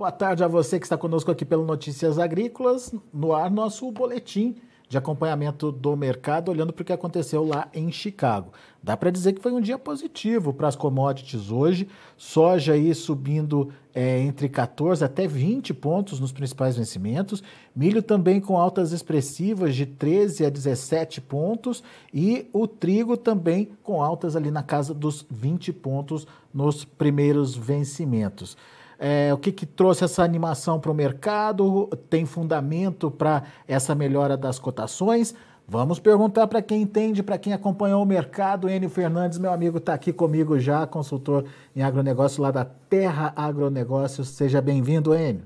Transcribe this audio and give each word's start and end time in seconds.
boa 0.00 0.10
tarde 0.10 0.42
a 0.42 0.48
você 0.48 0.80
que 0.80 0.86
está 0.86 0.96
conosco 0.96 1.30
aqui 1.30 1.44
pelo 1.44 1.62
Notícias 1.62 2.18
Agrícolas. 2.18 2.94
No 3.12 3.34
ar, 3.34 3.50
nosso 3.50 3.92
boletim 3.92 4.56
de 4.88 4.96
acompanhamento 4.96 5.70
do 5.70 5.94
mercado, 5.94 6.50
olhando 6.50 6.72
para 6.72 6.80
o 6.80 6.86
que 6.86 6.92
aconteceu 6.94 7.44
lá 7.44 7.68
em 7.74 7.92
Chicago. 7.92 8.50
Dá 8.82 8.96
para 8.96 9.10
dizer 9.10 9.34
que 9.34 9.42
foi 9.42 9.52
um 9.52 9.60
dia 9.60 9.78
positivo 9.78 10.54
para 10.54 10.68
as 10.68 10.74
commodities 10.74 11.50
hoje. 11.50 11.86
Soja 12.16 12.72
aí 12.72 12.94
subindo 12.94 13.68
é, 13.94 14.20
entre 14.20 14.48
14 14.48 15.04
até 15.04 15.26
20 15.28 15.74
pontos 15.74 16.18
nos 16.18 16.32
principais 16.32 16.78
vencimentos. 16.78 17.42
Milho 17.76 18.02
também 18.02 18.40
com 18.40 18.56
altas 18.56 18.92
expressivas 18.92 19.76
de 19.76 19.84
13 19.84 20.46
a 20.46 20.48
17 20.48 21.20
pontos. 21.20 21.84
E 22.12 22.48
o 22.54 22.66
trigo 22.66 23.18
também 23.18 23.72
com 23.82 24.02
altas 24.02 24.34
ali 24.34 24.50
na 24.50 24.62
casa 24.62 24.94
dos 24.94 25.26
20 25.30 25.74
pontos 25.74 26.26
nos 26.54 26.86
primeiros 26.86 27.54
vencimentos. 27.54 28.56
É, 29.02 29.32
o 29.32 29.38
que, 29.38 29.50
que 29.50 29.64
trouxe 29.64 30.04
essa 30.04 30.22
animação 30.22 30.78
para 30.78 30.90
o 30.90 30.94
mercado? 30.94 31.86
Tem 32.10 32.26
fundamento 32.26 33.10
para 33.10 33.44
essa 33.66 33.94
melhora 33.94 34.36
das 34.36 34.58
cotações? 34.58 35.34
Vamos 35.66 35.98
perguntar 35.98 36.46
para 36.48 36.60
quem 36.60 36.82
entende, 36.82 37.22
para 37.22 37.38
quem 37.38 37.54
acompanhou 37.54 38.02
o 38.02 38.06
mercado. 38.06 38.68
Enio 38.68 38.90
Fernandes, 38.90 39.38
meu 39.38 39.52
amigo, 39.52 39.78
está 39.78 39.94
aqui 39.94 40.12
comigo 40.12 40.58
já, 40.58 40.86
consultor 40.86 41.46
em 41.74 41.82
agronegócio 41.82 42.42
lá 42.42 42.50
da 42.50 42.64
Terra 42.64 43.32
Agronegócios. 43.34 44.28
Seja 44.28 44.60
bem-vindo, 44.60 45.14
Enio. 45.14 45.44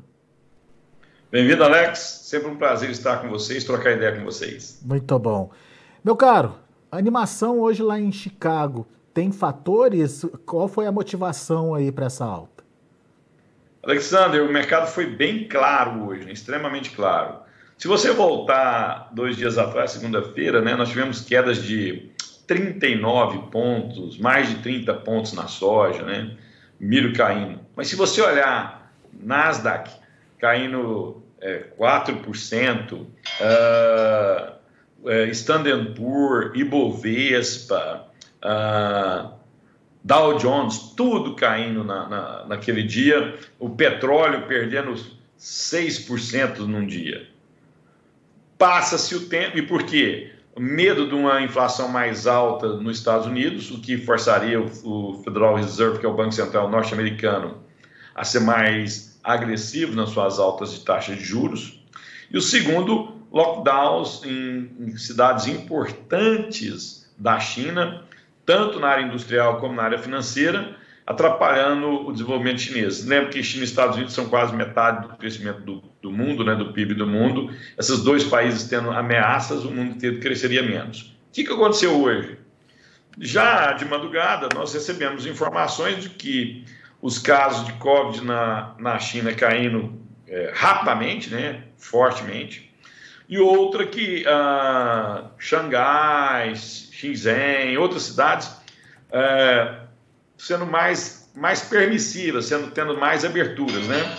Bem-vindo, 1.30 1.62
Alex. 1.62 1.98
Sempre 2.24 2.48
um 2.50 2.56
prazer 2.56 2.90
estar 2.90 3.22
com 3.22 3.28
vocês, 3.28 3.62
trocar 3.62 3.92
ideia 3.92 4.16
com 4.16 4.24
vocês. 4.24 4.80
Muito 4.84 5.16
bom. 5.18 5.50
Meu 6.02 6.16
caro, 6.16 6.54
animação 6.90 7.60
hoje 7.60 7.82
lá 7.82 8.00
em 8.00 8.10
Chicago 8.10 8.86
tem 9.12 9.30
fatores? 9.30 10.24
Qual 10.44 10.66
foi 10.66 10.86
a 10.86 10.92
motivação 10.92 11.72
aí 11.72 11.92
para 11.92 12.06
essa 12.06 12.24
alta? 12.24 12.53
Alexander, 13.86 14.42
o 14.42 14.52
mercado 14.52 14.86
foi 14.86 15.06
bem 15.06 15.46
claro 15.46 16.06
hoje, 16.06 16.24
né? 16.24 16.32
extremamente 16.32 16.90
claro. 16.90 17.36
Se 17.76 17.86
você 17.86 18.12
voltar 18.12 19.10
dois 19.12 19.36
dias 19.36 19.58
atrás, 19.58 19.90
segunda-feira, 19.90 20.62
né, 20.62 20.74
nós 20.74 20.88
tivemos 20.88 21.20
quedas 21.20 21.62
de 21.62 22.10
39 22.46 23.50
pontos, 23.50 24.18
mais 24.18 24.48
de 24.48 24.56
30 24.56 24.94
pontos 24.94 25.32
na 25.32 25.46
soja, 25.46 26.02
né? 26.02 26.36
milho 26.78 27.12
caindo. 27.14 27.60
Mas 27.76 27.88
se 27.88 27.96
você 27.96 28.20
olhar 28.22 28.92
Nasdaq 29.12 29.90
caindo 30.38 31.22
é, 31.40 31.64
4%, 31.78 32.92
uh, 32.92 33.06
uh, 35.02 35.10
Standard 35.30 35.94
Poor's, 35.94 36.58
Ibovespa, 36.58 38.06
uh, 38.42 39.43
Dow 40.04 40.36
Jones, 40.36 40.92
tudo 40.94 41.34
caindo 41.34 41.82
na, 41.82 42.06
na, 42.06 42.44
naquele 42.46 42.82
dia, 42.82 43.38
o 43.58 43.70
petróleo 43.70 44.46
perdendo 44.46 44.94
6% 45.40 46.58
num 46.58 46.86
dia. 46.86 47.26
Passa-se 48.58 49.14
o 49.14 49.26
tempo, 49.28 49.56
e 49.56 49.62
por 49.62 49.84
quê? 49.84 50.30
Medo 50.58 51.08
de 51.08 51.14
uma 51.14 51.40
inflação 51.40 51.88
mais 51.88 52.26
alta 52.26 52.68
nos 52.76 52.98
Estados 52.98 53.26
Unidos, 53.26 53.70
o 53.70 53.80
que 53.80 53.96
forçaria 53.96 54.60
o, 54.60 54.66
o 54.84 55.22
Federal 55.24 55.56
Reserve, 55.56 55.98
que 55.98 56.04
é 56.04 56.08
o 56.08 56.14
Banco 56.14 56.32
Central 56.32 56.70
norte-americano, 56.70 57.62
a 58.14 58.24
ser 58.24 58.40
mais 58.40 59.18
agressivo 59.24 59.96
nas 59.96 60.10
suas 60.10 60.38
altas 60.38 60.74
de 60.74 60.80
taxa 60.84 61.16
de 61.16 61.24
juros. 61.24 61.82
E 62.30 62.36
o 62.36 62.42
segundo, 62.42 63.16
lockdowns 63.32 64.22
em, 64.22 64.70
em 64.78 64.96
cidades 64.98 65.46
importantes 65.46 67.10
da 67.18 67.40
China, 67.40 68.04
tanto 68.44 68.78
na 68.78 68.88
área 68.88 69.02
industrial 69.02 69.58
como 69.58 69.74
na 69.74 69.82
área 69.82 69.98
financeira, 69.98 70.76
atrapalhando 71.06 72.06
o 72.06 72.12
desenvolvimento 72.12 72.60
chinês. 72.60 73.04
Lembra 73.04 73.28
que 73.28 73.42
China 73.42 73.62
e 73.62 73.66
Estados 73.66 73.96
Unidos 73.96 74.14
são 74.14 74.28
quase 74.28 74.54
metade 74.54 75.06
do 75.06 75.16
crescimento 75.16 75.60
do, 75.60 75.82
do 76.00 76.10
mundo, 76.10 76.44
né, 76.44 76.54
do 76.54 76.72
PIB 76.72 76.94
do 76.94 77.06
mundo. 77.06 77.54
Esses 77.78 78.02
dois 78.02 78.24
países 78.24 78.64
tendo 78.64 78.90
ameaças, 78.90 79.64
o 79.64 79.70
mundo 79.70 79.96
inteiro 79.96 80.18
cresceria 80.20 80.62
menos. 80.62 81.14
O 81.28 81.32
que, 81.34 81.44
que 81.44 81.52
aconteceu 81.52 82.00
hoje? 82.00 82.38
Já 83.20 83.72
de 83.72 83.84
madrugada, 83.84 84.48
nós 84.54 84.72
recebemos 84.72 85.26
informações 85.26 86.02
de 86.02 86.10
que 86.10 86.64
os 87.00 87.18
casos 87.18 87.66
de 87.66 87.74
Covid 87.74 88.24
na, 88.24 88.74
na 88.78 88.98
China 88.98 89.32
caindo 89.34 90.00
é, 90.26 90.52
rapidamente, 90.54 91.30
né, 91.30 91.64
fortemente, 91.76 92.74
e 93.28 93.38
outra 93.38 93.86
que 93.86 94.24
ah, 94.26 95.30
Xangai, 95.38 96.54
Outras 97.78 98.02
cidades, 98.04 98.50
é, 99.12 99.80
sendo 100.36 100.66
mais, 100.66 101.30
mais 101.34 101.62
permissivas, 101.62 102.46
sendo, 102.46 102.70
tendo 102.70 102.96
mais 102.98 103.24
aberturas, 103.24 103.86
né? 103.86 104.16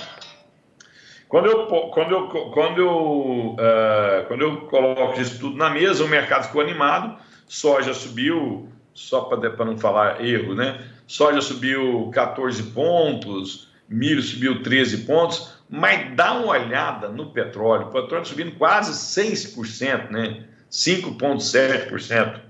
Quando 1.28 1.48
eu, 1.48 1.68
quando 1.68 2.12
eu, 2.12 2.28
quando 2.52 2.80
eu, 2.80 3.56
uh, 3.56 4.28
quando 4.28 4.42
eu 4.42 4.58
coloco 4.68 5.20
isso 5.20 5.40
tudo 5.40 5.58
na 5.58 5.70
mesa, 5.70 6.04
o 6.04 6.08
mercado 6.08 6.46
ficou 6.46 6.62
animado, 6.62 7.18
soja 7.48 7.94
subiu, 7.94 8.70
só 8.94 9.22
para 9.22 9.66
não 9.66 9.78
falar 9.78 10.24
erro, 10.24 10.56
né? 10.56 10.82
Soja 11.08 11.42
subiu 11.42 12.10
14 12.14 12.64
pontos, 12.72 13.70
milho 13.90 14.22
subiu 14.22 14.64
13 14.64 15.00
pontos, 15.00 15.56
mas 15.70 16.16
dá 16.16 16.34
uma 16.34 16.54
olhada 16.54 17.10
no 17.10 17.32
petróleo, 17.32 17.88
o 17.88 17.92
petróleo 17.92 18.26
subindo 18.26 18.52
quase 18.52 18.94
6%, 18.94 20.12
né? 20.12 20.46
5,7%. 20.72 22.45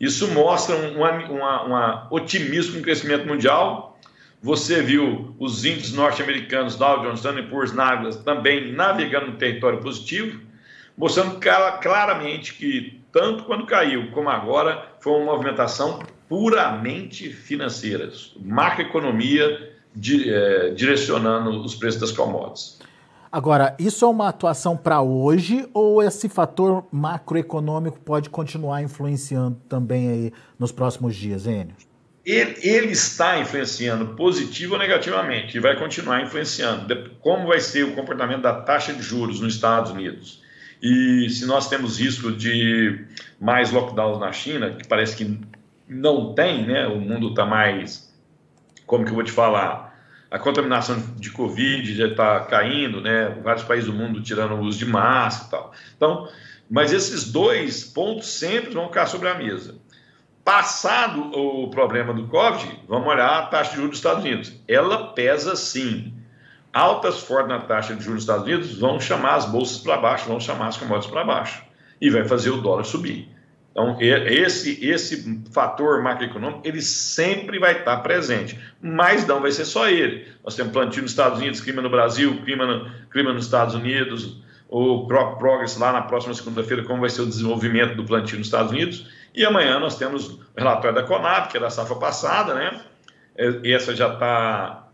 Isso 0.00 0.28
mostra 0.28 0.76
um, 0.76 1.02
um 1.02 2.06
otimismo 2.10 2.76
no 2.76 2.82
crescimento 2.82 3.26
mundial. 3.26 3.98
Você 4.40 4.80
viu 4.80 5.34
os 5.38 5.64
índices 5.64 5.92
norte-americanos, 5.92 6.76
Dow 6.76 7.02
Jones, 7.02 7.18
Standard 7.18 7.48
Poor's, 7.48 7.72
Nasdaq, 7.72 8.24
também 8.24 8.72
navegando 8.72 9.32
no 9.32 9.36
território 9.36 9.80
positivo, 9.80 10.40
mostrando 10.96 11.40
claramente 11.82 12.54
que, 12.54 13.00
tanto 13.10 13.42
quando 13.44 13.66
caiu 13.66 14.10
como 14.12 14.30
agora, 14.30 14.86
foi 15.00 15.14
uma 15.14 15.32
movimentação 15.32 16.00
puramente 16.28 17.32
financeira, 17.32 18.12
macroeconomia 18.40 19.72
di, 19.94 20.32
é, 20.32 20.70
direcionando 20.70 21.50
os 21.64 21.74
preços 21.74 22.00
das 22.00 22.12
commodities. 22.12 22.78
Agora, 23.30 23.76
isso 23.78 24.04
é 24.04 24.08
uma 24.08 24.28
atuação 24.28 24.76
para 24.76 25.02
hoje 25.02 25.68
ou 25.74 26.02
esse 26.02 26.28
fator 26.28 26.86
macroeconômico 26.90 28.00
pode 28.00 28.30
continuar 28.30 28.82
influenciando 28.82 29.60
também 29.68 30.08
aí 30.08 30.32
nos 30.58 30.72
próximos 30.72 31.14
dias, 31.14 31.46
Enio? 31.46 31.74
Ele, 32.24 32.56
ele, 32.62 32.92
está 32.92 33.38
influenciando 33.38 34.14
positivo 34.14 34.74
ou 34.74 34.78
negativamente 34.78 35.56
e 35.56 35.60
vai 35.60 35.78
continuar 35.78 36.22
influenciando. 36.22 37.10
Como 37.20 37.46
vai 37.46 37.60
ser 37.60 37.84
o 37.84 37.94
comportamento 37.94 38.42
da 38.42 38.60
taxa 38.60 38.92
de 38.92 39.02
juros 39.02 39.40
nos 39.40 39.54
Estados 39.54 39.90
Unidos? 39.90 40.42
E 40.82 41.28
se 41.30 41.46
nós 41.46 41.68
temos 41.68 41.98
risco 41.98 42.30
de 42.30 43.04
mais 43.40 43.72
lockdowns 43.72 44.20
na 44.20 44.30
China, 44.30 44.72
que 44.72 44.86
parece 44.86 45.16
que 45.16 45.40
não 45.88 46.34
tem, 46.34 46.66
né? 46.66 46.86
O 46.86 47.00
mundo 47.00 47.30
está 47.30 47.46
mais, 47.46 48.14
como 48.86 49.04
que 49.04 49.10
eu 49.10 49.14
vou 49.14 49.24
te 49.24 49.32
falar? 49.32 49.87
A 50.30 50.38
contaminação 50.38 51.00
de 51.16 51.30
Covid 51.30 51.94
já 51.94 52.06
está 52.06 52.40
caindo, 52.40 53.00
né? 53.00 53.38
Vários 53.42 53.64
países 53.64 53.90
do 53.90 53.96
mundo 53.96 54.22
tirando 54.22 54.54
o 54.54 54.60
uso 54.60 54.78
de 54.78 54.86
máscara 54.86 55.46
e 55.46 55.50
tal. 55.50 55.72
Então, 55.96 56.28
mas 56.70 56.92
esses 56.92 57.32
dois 57.32 57.84
pontos 57.84 58.28
sempre 58.28 58.74
vão 58.74 58.88
ficar 58.88 59.06
sobre 59.06 59.28
a 59.28 59.34
mesa. 59.34 59.76
Passado 60.44 61.30
o 61.32 61.68
problema 61.70 62.12
do 62.12 62.26
Covid, 62.26 62.80
vamos 62.86 63.08
olhar 63.08 63.38
a 63.38 63.46
taxa 63.46 63.70
de 63.70 63.76
juros 63.76 63.90
dos 63.90 63.98
Estados 63.98 64.24
Unidos. 64.24 64.52
Ela 64.66 65.12
pesa 65.12 65.56
sim. 65.56 66.14
Altas 66.72 67.20
fortes 67.20 67.48
na 67.48 67.60
taxa 67.60 67.94
de 67.94 68.04
juros 68.04 68.24
dos 68.24 68.34
Estados 68.34 68.44
Unidos 68.46 68.78
vão 68.78 69.00
chamar 69.00 69.36
as 69.36 69.46
bolsas 69.46 69.78
para 69.78 69.96
baixo, 69.96 70.28
vão 70.28 70.38
chamar 70.38 70.68
as 70.68 70.76
commodities 70.76 71.10
para 71.10 71.24
baixo. 71.24 71.62
E 72.00 72.10
vai 72.10 72.24
fazer 72.26 72.50
o 72.50 72.60
dólar 72.60 72.84
subir. 72.84 73.28
Então, 73.78 73.96
esse, 74.00 74.84
esse 74.84 75.40
fator 75.52 76.02
macroeconômico, 76.02 76.62
ele 76.64 76.82
sempre 76.82 77.60
vai 77.60 77.78
estar 77.78 77.98
presente, 77.98 78.58
mas 78.82 79.24
não 79.24 79.40
vai 79.40 79.52
ser 79.52 79.64
só 79.64 79.88
ele. 79.88 80.26
Nós 80.44 80.56
temos 80.56 80.72
plantio 80.72 81.00
nos 81.00 81.12
Estados 81.12 81.38
Unidos, 81.38 81.60
clima 81.60 81.80
no 81.80 81.88
Brasil, 81.88 82.42
clima, 82.42 82.66
no, 82.66 82.90
clima 83.08 83.32
nos 83.32 83.44
Estados 83.44 83.76
Unidos, 83.76 84.42
o 84.68 85.06
Progress 85.06 85.78
lá 85.78 85.92
na 85.92 86.02
próxima 86.02 86.34
segunda-feira, 86.34 86.82
como 86.82 87.02
vai 87.02 87.08
ser 87.08 87.22
o 87.22 87.26
desenvolvimento 87.26 87.94
do 87.94 88.04
plantio 88.04 88.36
nos 88.36 88.48
Estados 88.48 88.72
Unidos, 88.72 89.06
e 89.32 89.44
amanhã 89.44 89.78
nós 89.78 89.96
temos 89.96 90.28
o 90.28 90.40
relatório 90.56 90.96
da 90.96 91.04
Conab, 91.04 91.48
que 91.48 91.56
é 91.56 91.60
da 91.60 91.70
safra 91.70 91.94
passada, 91.94 92.54
né? 92.54 92.80
É, 93.36 93.70
essa 93.70 93.94
já 93.94 94.12
está 94.12 94.88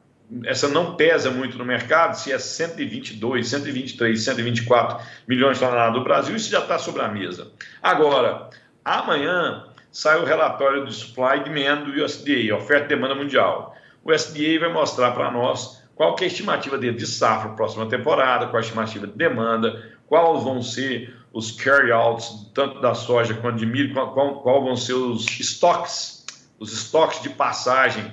essa 0.45 0.69
não 0.69 0.95
pesa 0.97 1.31
muito 1.31 1.59
no 1.59 1.65
mercado, 1.65 2.15
se 2.15 2.33
é 2.33 2.39
122, 2.39 3.47
123, 3.47 4.23
124 4.23 5.07
milhões 5.29 5.59
de 5.59 5.65
toneladas 5.65 5.95
do 5.95 6.03
Brasil, 6.03 6.35
isso 6.35 6.51
já 6.51 6.61
está 6.61 6.79
sobre 6.79 7.03
a 7.03 7.09
mesa. 7.09 7.53
Agora, 7.83 8.49
Amanhã 8.85 9.65
sai 9.91 10.21
o 10.21 10.25
relatório 10.25 10.85
do 10.85 10.93
Supply 10.93 11.43
Demand 11.45 11.85
do 11.85 12.05
USDA, 12.05 12.55
oferta 12.55 12.87
e 12.87 12.89
demanda 12.89 13.15
mundial. 13.15 13.75
O 14.05 14.13
USDA 14.13 14.61
vai 14.61 14.73
mostrar 14.73 15.13
para 15.13 15.31
nós 15.31 15.83
qual 15.95 16.17
é 16.21 16.25
a 16.25 16.27
estimativa 16.27 16.77
dele 16.77 16.97
de 16.97 17.07
safra 17.07 17.51
próxima 17.51 17.89
temporada, 17.89 18.47
qual 18.47 18.59
a 18.59 18.61
estimativa 18.61 19.07
de 19.07 19.15
demanda, 19.15 19.95
quais 20.07 20.43
vão 20.43 20.61
ser 20.61 21.17
os 21.33 21.51
carry-outs, 21.53 22.51
tanto 22.55 22.81
da 22.81 22.95
soja 22.95 23.35
quanto 23.35 23.59
de 23.59 23.67
milho, 23.67 23.95
qual, 23.95 24.13
qual, 24.13 24.43
qual 24.43 24.63
vão 24.63 24.77
ser 24.77 24.93
os 24.93 25.27
estoques, 25.41 26.27
os 26.59 26.73
estoques 26.73 27.23
de 27.23 27.31
passagem 27.31 28.13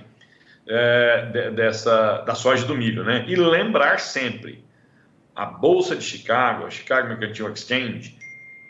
é, 0.68 1.52
dessa, 1.52 2.20
da 2.20 2.36
soja 2.36 2.66
do 2.66 2.76
milho. 2.76 3.04
Né? 3.04 3.26
E 3.28 3.36
lembrar 3.36 4.00
sempre, 4.00 4.64
a 5.36 5.46
Bolsa 5.46 5.96
de 5.96 6.04
Chicago, 6.04 6.66
a 6.66 6.70
Chicago 6.70 7.10
Mercantile 7.10 7.52
Exchange, 7.52 8.21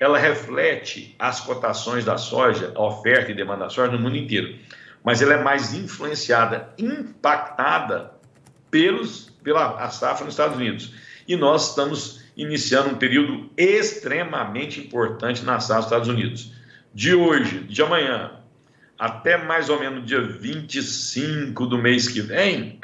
ela 0.02 0.18
reflete 0.18 1.16
as 1.20 1.42
cotações 1.42 2.04
da 2.04 2.18
soja, 2.18 2.74
a 2.74 2.82
oferta 2.82 3.30
e 3.30 3.36
demanda 3.36 3.66
da 3.66 3.70
soja 3.70 3.92
no 3.92 4.00
mundo 4.00 4.18
inteiro. 4.18 4.58
Mas 5.04 5.22
ela 5.22 5.36
é 5.36 5.44
mais 5.44 5.76
influenciada, 5.76 6.74
impactada 6.76 8.12
pelos, 8.72 9.32
pela 9.44 9.88
safra 9.92 10.26
nos 10.26 10.34
Estados 10.34 10.58
Unidos. 10.58 10.96
E 11.28 11.36
nós 11.36 11.70
estamos 11.70 12.24
iniciando 12.36 12.90
um 12.90 12.96
período 12.96 13.52
extremamente 13.56 14.80
importante 14.80 15.46
na 15.46 15.60
safra 15.60 15.76
dos 15.76 15.86
Estados 15.86 16.08
Unidos. 16.08 16.54
De 16.92 17.14
hoje, 17.14 17.60
de 17.60 17.84
amanhã, 17.84 18.32
até 18.98 19.38
mais 19.38 19.70
ou 19.70 19.80
menos 19.80 20.04
dia 20.04 20.22
25 20.22 21.68
do 21.68 21.78
mês 21.78 22.08
que 22.08 22.22
vem, 22.22 22.80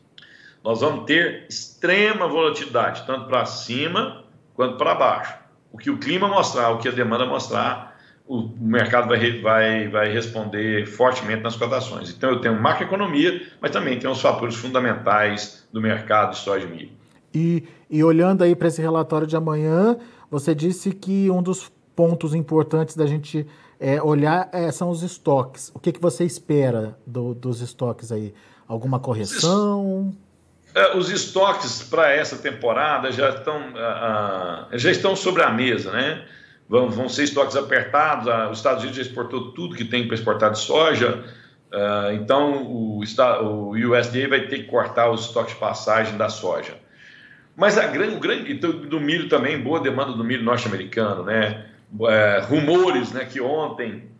nós 0.64 0.80
vamos 0.80 1.04
ter 1.04 1.44
extrema 1.46 2.26
volatilidade, 2.26 3.06
tanto 3.06 3.26
para 3.26 3.44
cima 3.44 4.24
quanto 4.54 4.78
para 4.78 4.94
baixo. 4.94 5.47
O 5.72 5.78
que 5.78 5.90
o 5.90 5.98
clima 5.98 6.28
mostrar, 6.28 6.70
o 6.70 6.78
que 6.78 6.88
a 6.88 6.92
demanda 6.92 7.26
mostrar, 7.26 7.96
o 8.26 8.48
mercado 8.60 9.08
vai, 9.08 9.40
vai, 9.40 9.88
vai 9.88 10.12
responder 10.12 10.86
fortemente 10.86 11.42
nas 11.42 11.56
cotações. 11.56 12.10
Então, 12.10 12.30
eu 12.30 12.40
tenho 12.40 12.60
macroeconomia, 12.60 13.42
mas 13.60 13.70
também 13.70 13.98
tenho 13.98 14.12
os 14.12 14.20
fatores 14.20 14.54
fundamentais 14.54 15.66
do 15.72 15.80
mercado 15.80 16.32
de 16.32 16.38
soja 16.38 16.66
e 16.66 16.70
milho. 16.70 16.90
E, 17.34 17.64
e 17.88 18.04
olhando 18.04 18.42
aí 18.42 18.54
para 18.54 18.68
esse 18.68 18.82
relatório 18.82 19.26
de 19.26 19.36
amanhã, 19.36 19.96
você 20.30 20.54
disse 20.54 20.92
que 20.92 21.30
um 21.30 21.42
dos 21.42 21.70
pontos 21.96 22.34
importantes 22.34 22.94
da 22.94 23.06
gente 23.06 23.46
é, 23.80 24.02
olhar 24.02 24.48
é, 24.52 24.70
são 24.70 24.90
os 24.90 25.02
estoques. 25.02 25.70
O 25.74 25.78
que, 25.78 25.92
que 25.92 26.00
você 26.00 26.24
espera 26.24 26.98
do, 27.06 27.34
dos 27.34 27.60
estoques 27.60 28.12
aí? 28.12 28.34
Alguma 28.66 29.00
correção? 29.00 30.12
É, 30.14 30.27
os 30.94 31.10
estoques 31.10 31.82
para 31.82 32.12
essa 32.12 32.36
temporada 32.36 33.10
já 33.10 33.30
estão, 33.30 33.72
já 34.72 34.90
estão 34.90 35.16
sobre 35.16 35.42
a 35.42 35.50
mesa, 35.50 35.90
né? 35.90 36.24
Vão, 36.68 36.90
vão 36.90 37.08
ser 37.08 37.24
estoques 37.24 37.56
apertados. 37.56 38.28
Os 38.50 38.58
Estados 38.58 38.82
Unidos 38.82 38.96
já 38.96 39.02
exportou 39.02 39.52
tudo 39.52 39.74
que 39.74 39.84
tem 39.84 40.06
para 40.06 40.14
exportar 40.14 40.50
de 40.50 40.58
soja. 40.58 41.24
Uh, 41.72 42.12
então, 42.14 42.62
o, 42.62 42.98
o 42.98 43.70
USDA 43.70 44.28
vai 44.28 44.40
ter 44.46 44.58
que 44.58 44.64
cortar 44.64 45.10
os 45.10 45.26
estoques 45.26 45.54
de 45.54 45.60
passagem 45.60 46.16
da 46.16 46.28
soja. 46.28 46.74
Mas 47.56 47.76
a 47.76 47.86
grande, 47.86 48.14
o 48.14 48.20
grande 48.20 48.54
do 48.54 49.00
milho 49.00 49.28
também, 49.28 49.60
boa 49.60 49.80
demanda 49.80 50.12
do 50.12 50.22
milho 50.22 50.44
norte-americano, 50.44 51.24
né? 51.24 51.66
É, 52.02 52.40
rumores, 52.46 53.12
né, 53.12 53.24
que 53.24 53.40
ontem 53.40 54.10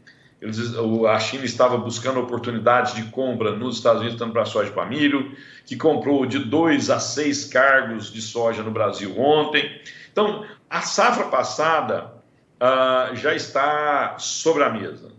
eles, 0.41 0.75
a 0.77 1.19
China 1.19 1.45
estava 1.45 1.77
buscando 1.77 2.21
oportunidades 2.21 2.95
de 2.95 3.05
compra 3.05 3.57
nos 3.57 3.77
Estados 3.77 4.01
Unidos, 4.01 4.19
tanto 4.19 4.33
para 4.33 4.45
soja 4.45 4.71
e 4.71 4.73
para 4.73 4.87
milho, 4.87 5.33
que 5.67 5.77
comprou 5.77 6.25
de 6.27 6.39
dois 6.39 6.91
a 6.91 7.01
seis 7.01 7.45
cargos 7.45 8.13
de 8.13 8.23
soja 8.23 8.63
no 8.63 8.71
Brasil 8.71 9.19
ontem. 9.19 9.81
Então, 10.13 10.45
a 10.71 10.81
safra 10.81 11.25
passada 11.25 12.13
uh, 12.61 13.17
já 13.17 13.35
está 13.35 14.17
sobre 14.19 14.63
a 14.63 14.71
mesa. 14.71 15.11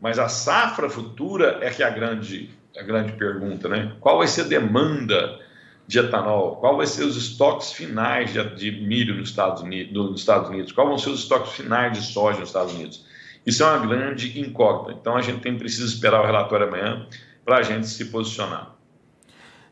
Mas 0.00 0.18
a 0.18 0.28
safra 0.28 0.90
futura 0.90 1.58
é 1.62 1.70
que 1.70 1.82
é 1.82 1.86
a 1.86 1.90
grande, 1.90 2.50
a 2.78 2.82
grande 2.82 3.12
pergunta, 3.12 3.68
né? 3.68 3.92
Qual 4.00 4.18
vai 4.18 4.28
ser 4.28 4.42
a 4.42 4.44
demanda 4.44 5.40
de 5.86 5.98
etanol? 5.98 6.56
Qual 6.56 6.76
vai 6.76 6.86
ser 6.86 7.04
os 7.04 7.16
estoques 7.16 7.72
finais 7.72 8.32
de, 8.32 8.44
de 8.54 8.70
milho 8.70 9.14
nos 9.14 9.30
Estados, 9.30 9.62
Unidos, 9.62 9.94
nos 9.94 10.20
Estados 10.20 10.50
Unidos? 10.50 10.72
Qual 10.72 10.86
vão 10.86 10.98
ser 10.98 11.08
os 11.08 11.20
estoques 11.20 11.52
finais 11.52 11.94
de 11.94 12.04
soja 12.04 12.40
nos 12.40 12.50
Estados 12.50 12.74
Unidos? 12.74 13.06
Isso 13.46 13.62
é 13.62 13.66
uma 13.66 13.86
grande 13.86 14.40
incógnita. 14.40 14.98
Então 15.00 15.16
a 15.16 15.22
gente 15.22 15.40
tem 15.40 15.56
precisa 15.56 15.86
esperar 15.86 16.20
o 16.20 16.26
relatório 16.26 16.66
amanhã 16.66 17.06
para 17.44 17.58
a 17.58 17.62
gente 17.62 17.86
se 17.86 18.06
posicionar. 18.06 18.74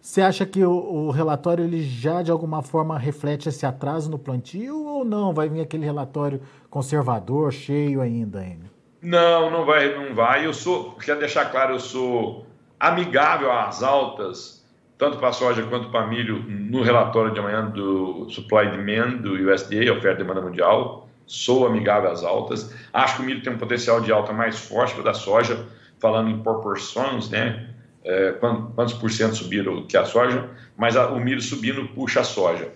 Você 0.01 0.21
acha 0.21 0.47
que 0.47 0.63
o, 0.63 0.71
o, 0.71 1.11
relatório 1.11 1.65
ele 1.65 1.83
já 1.83 2.23
de 2.23 2.31
alguma 2.31 2.63
forma 2.63 2.99
reflete 2.99 3.49
esse 3.49 3.65
atraso 3.65 4.11
no 4.11 4.19
plantio 4.19 4.85
ou 4.87 5.05
não? 5.05 5.33
Vai 5.33 5.49
vir 5.49 5.63
aquele 5.63 5.85
relatório 5.85 6.41
conservador, 6.69 7.53
cheio 7.53 8.01
ainda, 8.01 8.45
Enio? 8.45 8.71
Não, 9.03 9.51
não 9.51 9.65
vai, 9.65 9.95
não 9.95 10.15
vai. 10.15 10.47
Eu 10.47 10.53
sou, 10.53 10.93
quero 10.93 11.19
deixar 11.19 11.47
claro, 11.47 11.75
eu 11.75 11.81
sou 11.81 12.47
amigável 12.79 13.51
às 13.51 13.83
altas 13.83 14.65
tanto 14.97 15.19
para 15.19 15.33
soja 15.33 15.63
quanto 15.65 15.91
para 15.91 16.07
milho, 16.07 16.43
no 16.49 16.83
relatório 16.83 17.33
de 17.33 17.41
amanhã 17.41 17.67
do 17.67 18.29
Supply 18.31 18.71
Demand 18.71 19.17
do 19.17 19.33
USDA, 19.33 19.93
oferta 19.93 20.21
e 20.21 20.25
demanda 20.25 20.41
mundial. 20.41 21.04
Sou 21.27 21.67
amigável 21.67 22.11
às 22.11 22.23
altas. 22.23 22.75
Acho 22.93 23.17
que 23.17 23.23
o 23.23 23.25
milho 23.25 23.43
tem 23.43 23.53
um 23.53 23.59
potencial 23.59 24.01
de 24.01 24.13
alta 24.13 24.33
mais 24.33 24.59
forte 24.59 24.95
que 24.95 25.01
o 25.01 25.05
da 25.05 25.15
soja, 25.15 25.67
falando 25.99 26.31
em 26.31 26.43
proporções, 26.43 27.29
né? 27.31 27.71
É, 28.05 28.33
quantos 28.33 28.93
por 28.95 29.11
cento 29.11 29.35
subiram 29.35 29.87
que 29.87 29.97
a 29.97 30.05
soja, 30.05 30.51
mas 30.77 30.95
a, 30.95 31.09
o 31.09 31.19
milho 31.19 31.41
subindo 31.41 31.89
puxa 31.89 32.21
a 32.21 32.25
soja. 32.25 32.71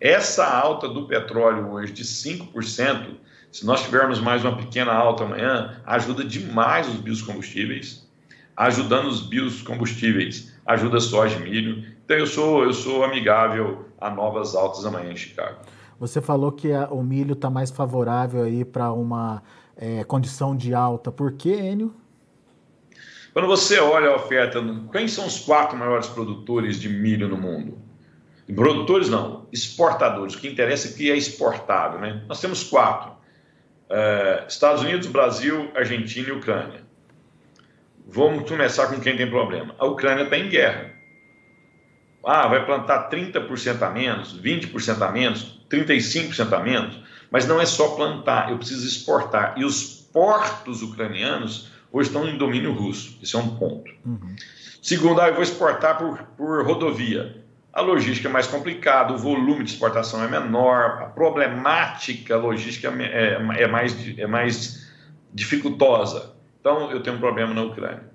Essa 0.00 0.44
alta 0.44 0.88
do 0.88 1.06
petróleo 1.06 1.70
hoje 1.70 1.92
de 1.92 2.02
5%, 2.02 3.14
se 3.52 3.64
nós 3.64 3.82
tivermos 3.84 4.18
mais 4.18 4.44
uma 4.44 4.56
pequena 4.56 4.92
alta 4.92 5.22
amanhã, 5.22 5.80
ajuda 5.86 6.24
demais 6.24 6.88
os 6.88 6.96
biocombustíveis, 6.96 8.04
ajudando 8.56 9.06
os 9.06 9.20
biocombustíveis 9.20 10.52
ajuda 10.66 11.00
soja 11.00 11.36
e 11.38 11.42
milho. 11.42 11.84
Então 12.04 12.16
eu 12.16 12.26
sou, 12.26 12.64
eu 12.64 12.72
sou 12.72 13.04
amigável 13.04 13.86
a 14.00 14.10
novas 14.10 14.54
altas 14.54 14.84
amanhã 14.84 15.12
em 15.12 15.16
Chicago. 15.16 15.58
Você 16.02 16.20
falou 16.20 16.50
que 16.50 16.72
a, 16.72 16.88
o 16.88 17.00
milho 17.00 17.34
está 17.34 17.48
mais 17.48 17.70
favorável 17.70 18.42
aí 18.42 18.64
para 18.64 18.92
uma 18.92 19.40
é, 19.76 20.02
condição 20.02 20.56
de 20.56 20.74
alta. 20.74 21.12
Por 21.12 21.34
que, 21.34 21.54
Enio? 21.54 21.94
Quando 23.32 23.46
você 23.46 23.78
olha 23.78 24.10
a 24.10 24.16
oferta, 24.16 24.60
quem 24.90 25.06
são 25.06 25.24
os 25.28 25.38
quatro 25.38 25.78
maiores 25.78 26.08
produtores 26.08 26.80
de 26.80 26.88
milho 26.88 27.28
no 27.28 27.36
mundo? 27.36 27.78
Produtores 28.52 29.08
não, 29.08 29.46
exportadores. 29.52 30.34
O 30.34 30.40
que 30.40 30.48
interessa 30.48 30.88
é 30.88 30.92
que 30.92 31.08
é 31.08 31.16
exportável, 31.16 32.00
né? 32.00 32.24
Nós 32.26 32.40
temos 32.40 32.64
quatro: 32.64 33.12
é, 33.88 34.44
Estados 34.48 34.82
Unidos, 34.82 35.06
Brasil, 35.06 35.70
Argentina 35.72 36.30
e 36.30 36.32
Ucrânia. 36.32 36.82
Vamos 38.08 38.48
começar 38.48 38.88
com 38.88 39.00
quem 39.00 39.16
tem 39.16 39.30
problema. 39.30 39.72
A 39.78 39.86
Ucrânia 39.86 40.24
está 40.24 40.36
em 40.36 40.48
guerra. 40.48 40.90
Ah, 42.24 42.48
vai 42.48 42.66
plantar 42.66 43.08
30% 43.08 43.82
a 43.82 43.90
menos, 43.90 44.40
20% 44.40 45.00
a 45.00 45.12
menos, 45.12 45.61
35% 45.72 46.52
a 46.52 46.60
menos, 46.60 46.98
mas 47.30 47.46
não 47.46 47.60
é 47.60 47.64
só 47.64 47.94
plantar, 47.96 48.50
eu 48.50 48.58
preciso 48.58 48.86
exportar. 48.86 49.54
E 49.56 49.64
os 49.64 49.84
portos 50.12 50.82
ucranianos 50.82 51.68
hoje 51.90 52.08
estão 52.08 52.28
em 52.28 52.36
domínio 52.36 52.72
russo, 52.72 53.18
esse 53.22 53.34
é 53.34 53.38
um 53.38 53.56
ponto. 53.56 53.90
Uhum. 54.04 54.36
Segundo, 54.82 55.20
ah, 55.20 55.28
eu 55.28 55.34
vou 55.34 55.42
exportar 55.42 55.96
por, 55.96 56.18
por 56.36 56.66
rodovia. 56.66 57.42
A 57.72 57.80
logística 57.80 58.28
é 58.28 58.32
mais 58.32 58.46
complicada, 58.46 59.14
o 59.14 59.16
volume 59.16 59.64
de 59.64 59.70
exportação 59.70 60.22
é 60.22 60.28
menor, 60.28 61.02
a 61.02 61.06
problemática 61.06 62.36
logística 62.36 62.88
é, 62.88 63.38
é, 63.58 63.62
é 63.62 63.66
mais, 63.66 64.18
é 64.18 64.26
mais 64.26 64.86
dificultosa. 65.32 66.34
Então, 66.60 66.90
eu 66.90 67.02
tenho 67.02 67.16
um 67.16 67.20
problema 67.20 67.54
na 67.54 67.62
Ucrânia. 67.62 68.12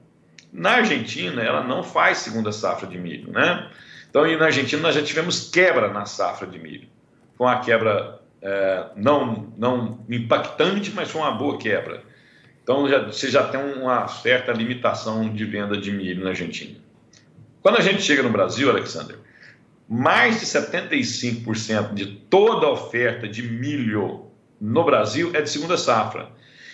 Na 0.54 0.76
Argentina, 0.76 1.42
ela 1.42 1.64
não 1.64 1.84
faz 1.84 2.20
segunda 2.20 2.52
safra 2.52 2.88
de 2.88 2.98
milho, 2.98 3.32
né? 3.32 3.70
Então, 4.10 4.28
e 4.28 4.38
na 4.38 4.46
Argentina, 4.46 4.82
nós 4.82 4.96
já 4.96 5.02
tivemos 5.02 5.50
quebra 5.50 5.92
na 5.92 6.06
safra 6.06 6.48
de 6.48 6.60
milho. 6.60 6.88
Foi 7.38 7.48
uma 7.48 7.60
quebra 7.60 8.20
é, 8.42 8.86
não, 8.96 9.54
não 9.58 10.06
impactante, 10.10 10.92
mas 10.92 11.10
foi 11.10 11.22
uma 11.22 11.32
boa 11.32 11.58
quebra. 11.58 12.04
Então, 12.64 12.88
já, 12.90 13.06
você 13.06 13.30
já 13.30 13.44
tem 13.48 13.62
uma 13.62 14.08
certa 14.08 14.52
limitação 14.52 15.34
de 15.34 15.46
venda 15.46 15.78
de 15.78 15.92
milho 15.92 16.24
na 16.24 16.32
Argentina. 16.32 16.78
Quando 17.62 17.78
a 17.78 17.82
gente 17.82 18.02
chega 18.02 18.24
no 18.24 18.30
Brasil, 18.30 18.70
Alexander, 18.70 19.18
mais 19.88 20.40
de 20.40 20.46
75% 20.46 21.94
de 21.94 22.06
toda 22.06 22.66
a 22.66 22.72
oferta 22.72 23.28
de 23.28 23.42
milho 23.42 24.28
no 24.60 24.84
Brasil 24.84 25.32
é 25.34 25.42
de 25.42 25.50
segunda 25.50 25.78
safra. 25.78 26.30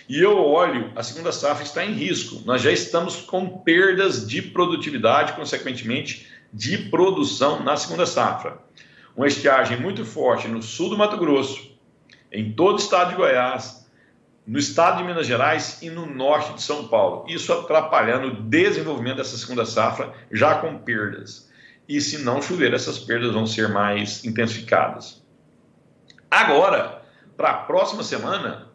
E 0.08 0.20
eu 0.20 0.36
olho, 0.36 0.92
a 0.94 1.02
segunda 1.02 1.32
safra 1.32 1.64
está 1.64 1.84
em 1.84 1.92
risco. 1.92 2.42
Nós 2.44 2.60
já 2.60 2.70
estamos 2.70 3.16
com 3.16 3.58
perdas 3.58 4.26
de 4.28 4.42
produtividade, 4.42 5.32
consequentemente, 5.32 6.26
de 6.52 6.76
produção 6.76 7.62
na 7.62 7.76
segunda 7.76 8.04
safra. 8.04 8.58
Uma 9.16 9.26
estiagem 9.26 9.80
muito 9.80 10.04
forte 10.04 10.48
no 10.48 10.62
sul 10.62 10.90
do 10.90 10.98
Mato 10.98 11.16
Grosso, 11.16 11.72
em 12.32 12.52
todo 12.52 12.74
o 12.74 12.80
estado 12.80 13.10
de 13.10 13.16
Goiás, 13.16 13.88
no 14.46 14.58
estado 14.58 14.98
de 14.98 15.04
Minas 15.04 15.26
Gerais 15.26 15.80
e 15.82 15.88
no 15.88 16.04
norte 16.06 16.52
de 16.54 16.62
São 16.62 16.88
Paulo. 16.88 17.24
Isso 17.28 17.52
atrapalhando 17.52 18.28
o 18.28 18.42
desenvolvimento 18.42 19.16
dessa 19.16 19.36
segunda 19.36 19.64
safra, 19.64 20.12
já 20.30 20.56
com 20.56 20.78
perdas. 20.78 21.48
E 21.88 22.00
se 22.00 22.18
não 22.18 22.42
chover, 22.42 22.74
essas 22.74 22.98
perdas 22.98 23.32
vão 23.32 23.46
ser 23.46 23.68
mais 23.68 24.24
intensificadas. 24.24 25.22
Agora, 26.30 27.02
para 27.36 27.50
a 27.50 27.54
próxima 27.54 28.02
semana, 28.02 28.68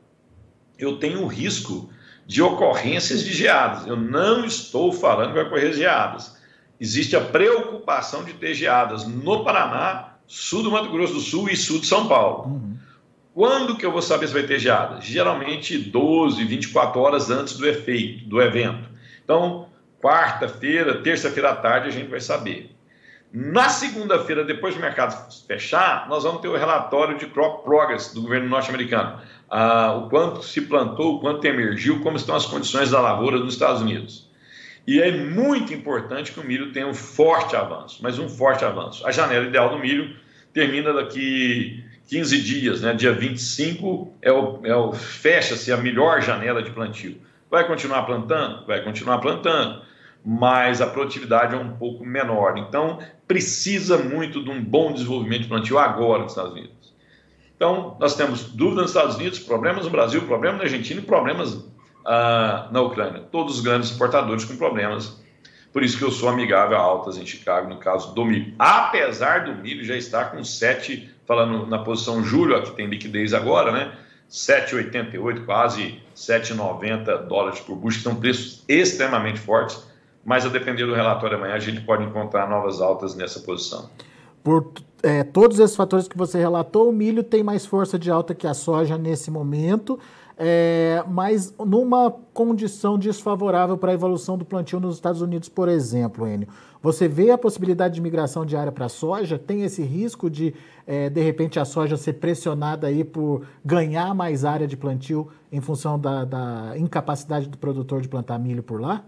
eu 0.77 0.98
tenho 0.98 1.24
o 1.24 1.27
risco 1.27 1.91
de 2.25 2.41
ocorrências 2.41 3.24
de 3.24 3.34
geadas. 3.34 3.88
Eu 3.88 3.98
não 3.98 4.46
estou 4.46 4.93
falando 4.93 5.29
que 5.29 5.34
vai 5.34 5.43
ocorrer 5.43 5.74
geadas. 5.74 6.38
Existe 6.79 7.15
a 7.15 7.22
preocupação 7.22 8.24
de 8.24 8.34
ter 8.34 8.53
geadas 8.53 9.05
no 9.05 9.43
Paraná, 9.43 10.09
sul 10.29 10.62
do 10.62 10.69
Mato 10.69 10.91
Grosso 10.91 11.15
do 11.15 11.19
Sul 11.19 11.50
e 11.50 11.57
sul 11.57 11.79
de 11.79 11.88
São 11.88 12.07
Paulo. 12.07 12.53
Uhum. 12.53 12.77
Quando 13.33 13.75
que 13.75 13.86
eu 13.86 13.91
vou 13.91 14.01
saber 14.01 14.27
se 14.27 14.33
vai 14.33 14.43
ter 14.43 14.59
geada? 14.59 15.01
Geralmente 15.01 15.75
12, 15.75 16.43
24 16.45 17.00
horas 17.01 17.31
antes 17.31 17.57
do 17.57 17.67
efeito, 17.67 18.25
do 18.25 18.39
evento. 18.39 18.88
Então, 19.24 19.67
quarta-feira, 20.00 21.01
terça-feira 21.01 21.50
à 21.50 21.55
tarde, 21.55 21.88
a 21.88 21.91
gente 21.91 22.09
vai 22.09 22.21
saber. 22.21 22.75
Na 23.33 23.69
segunda-feira, 23.69 24.43
depois 24.43 24.75
do 24.75 24.81
mercado 24.81 25.15
fechar, 25.48 26.07
nós 26.07 26.24
vamos 26.24 26.41
ter 26.41 26.48
o 26.48 26.57
relatório 26.57 27.17
de 27.17 27.25
crop 27.25 27.63
progress 27.63 28.13
do 28.13 28.21
governo 28.21 28.50
norte-americano. 28.50 29.19
Ah, 29.50 29.95
o 29.95 30.09
quanto 30.09 30.43
se 30.43 30.62
plantou, 30.62 31.15
o 31.15 31.19
quanto 31.19 31.43
emergiu, 31.45 32.01
como 32.01 32.17
estão 32.17 32.36
as 32.36 32.45
condições 32.45 32.91
da 32.91 33.01
lavoura 33.01 33.39
nos 33.39 33.53
Estados 33.53 33.81
Unidos. 33.81 34.28
E 34.89 35.00
é 35.00 35.12
muito 35.12 35.72
importante 35.72 36.31
que 36.31 36.39
o 36.39 36.43
milho 36.43 36.72
tenha 36.72 36.88
um 36.88 36.96
forte 36.96 37.55
avanço, 37.55 38.00
mas 38.01 38.17
um 38.17 38.27
forte 38.27 38.65
avanço. 38.65 39.05
A 39.05 39.12
janela 39.12 39.46
ideal 39.46 39.69
do 39.69 39.77
milho 39.77 40.15
termina 40.51 40.91
daqui 40.91 41.84
15 42.08 42.41
dias, 42.41 42.81
né? 42.81 42.91
Dia 42.96 43.13
25 43.13 44.12
é 44.19 44.31
o, 44.31 44.60
é 44.63 44.75
o 44.75 44.91
fecha-se 44.91 45.72
a 45.72 45.77
melhor 45.77 46.24
janela 46.24 46.63
de 46.63 46.72
plantio. 46.72 47.22
Vai 47.51 47.67
continuar 47.67 48.01
plantando? 48.01 48.65
Vai 48.65 48.84
continuar 48.84 49.19
plantando, 49.19 49.84
mas 50.25 50.81
a 50.81 50.88
produtividade 50.88 51.53
é 51.53 51.58
um 51.60 51.77
pouco 51.77 52.03
menor. 52.03 52.58
Então, 52.58 52.98
precisa 53.27 53.96
muito 53.96 54.43
de 54.43 54.50
um 54.50 54.60
bom 54.60 54.91
desenvolvimento 54.91 55.43
de 55.43 55.50
plantio 55.50 55.77
agora 55.77 56.24
nos 56.24 56.31
Estados 56.31 56.53
Unidos. 56.53 56.96
Então, 57.55 57.96
nós 58.00 58.15
temos 58.15 58.46
dúvidas 58.46 58.86
nos 58.86 58.89
Estados 58.89 59.17
Unidos, 59.17 59.38
problemas 59.38 59.86
no 59.86 59.91
Brasil, 59.91 60.24
problemas 60.24 60.58
na 60.58 60.63
Argentina 60.63 61.00
e 61.00 61.03
problemas 61.03 61.63
ah, 62.12 62.68
na 62.72 62.82
Ucrânia. 62.82 63.22
Todos 63.32 63.58
os 63.58 63.62
grandes 63.62 63.89
exportadores 63.89 64.44
com 64.44 64.56
problemas. 64.58 65.22
Por 65.72 65.84
isso 65.84 65.98
que 65.98 66.04
eu 66.04 66.12
sou 66.12 66.30
amigável 66.30 66.78
a 66.78 66.82
altas 66.82 67.18
em 67.18 67.25
Chicago, 67.25 67.70
no 67.70 67.78
caso 67.78 68.13
do 68.16 68.25
milho. 68.25 68.54
Apesar 68.58 69.46
do 69.46 69.54
milho 69.54 69.86
já 69.86 69.96
estar 69.96 70.32
com 70.32 70.44
7, 70.44 71.10
falando 71.25 71.68
na 71.68 71.78
posição 71.80 72.24
julho, 72.24 72.62
que 72.63 72.72
tem 72.72 72.88
liquidez 72.88 73.34
agora, 73.34 73.72
né? 73.72 73.94
7,88, 74.30 75.46
quase 75.46 76.01
7,90 76.16 77.28
dólares 77.28 77.60
por 77.62 77.80
que 77.82 77.94
são 77.94 78.16
preços 78.16 78.63
extremamente 78.68 79.39
fortes 79.39 79.89
mas 80.24 80.46
a 80.46 80.50
depender 80.50 80.86
do 80.86 80.94
relatório 80.94 81.38
amanhã 81.38 81.56
a 81.56 81.60
gente 81.60 81.82
pode 81.82 82.04
encontrar 82.04 82.48
novas 82.50 82.82
altas 82.82 83.16
nessa 83.16 83.39
posição. 83.39 83.89
Por 84.44 84.72
é, 85.01 85.24
todos 85.24 85.60
esses 85.60 85.75
fatores 85.75 86.08
que 86.08 86.18
você 86.18 86.38
relatou, 86.38 86.89
o 86.89 86.94
milho 86.94 87.24
tem 87.24 87.44
mais 87.44 87.66
força 87.66 87.98
de 87.98 88.12
alta 88.12 88.36
que 88.36 88.48
a 88.48 88.54
soja 88.54 88.98
nesse 88.98 89.32
momento, 89.32 90.00
é, 90.41 91.03
mas 91.05 91.53
numa 91.60 92.10
condição 92.34 92.98
desfavorável 92.98 93.77
para 93.77 93.91
a 93.91 93.93
evolução 93.93 94.38
do 94.38 94.46
plantio 94.46 94.79
nos 94.79 94.96
Estados 94.96 95.22
Unidos, 95.22 95.50
por 95.50 95.67
exemplo, 95.67 96.25
Enio. 96.25 96.48
Você 96.81 97.10
vê 97.10 97.29
a 97.29 97.38
possibilidade 97.38 97.96
de 97.96 98.01
migração 98.01 98.46
de 98.46 98.55
área 98.55 98.72
para 98.72 98.86
a 98.86 98.89
soja? 98.89 99.38
Tem 99.38 99.63
esse 99.63 99.84
risco 99.84 100.29
de, 100.29 100.55
é, 100.88 101.10
de 101.10 101.22
repente, 101.22 101.60
a 101.60 101.65
soja 101.65 101.98
ser 101.98 102.13
pressionada 102.13 102.88
aí 102.88 103.03
por 103.03 103.46
ganhar 103.65 104.15
mais 104.15 104.46
área 104.46 104.65
de 104.65 104.77
plantio 104.77 105.29
em 105.51 105.60
função 105.60 106.00
da, 106.00 106.24
da 106.24 106.74
incapacidade 106.77 107.50
do 107.50 107.58
produtor 107.58 108.00
de 108.00 108.08
plantar 108.08 108.39
milho 108.39 108.63
por 108.63 108.79
lá? 108.79 109.03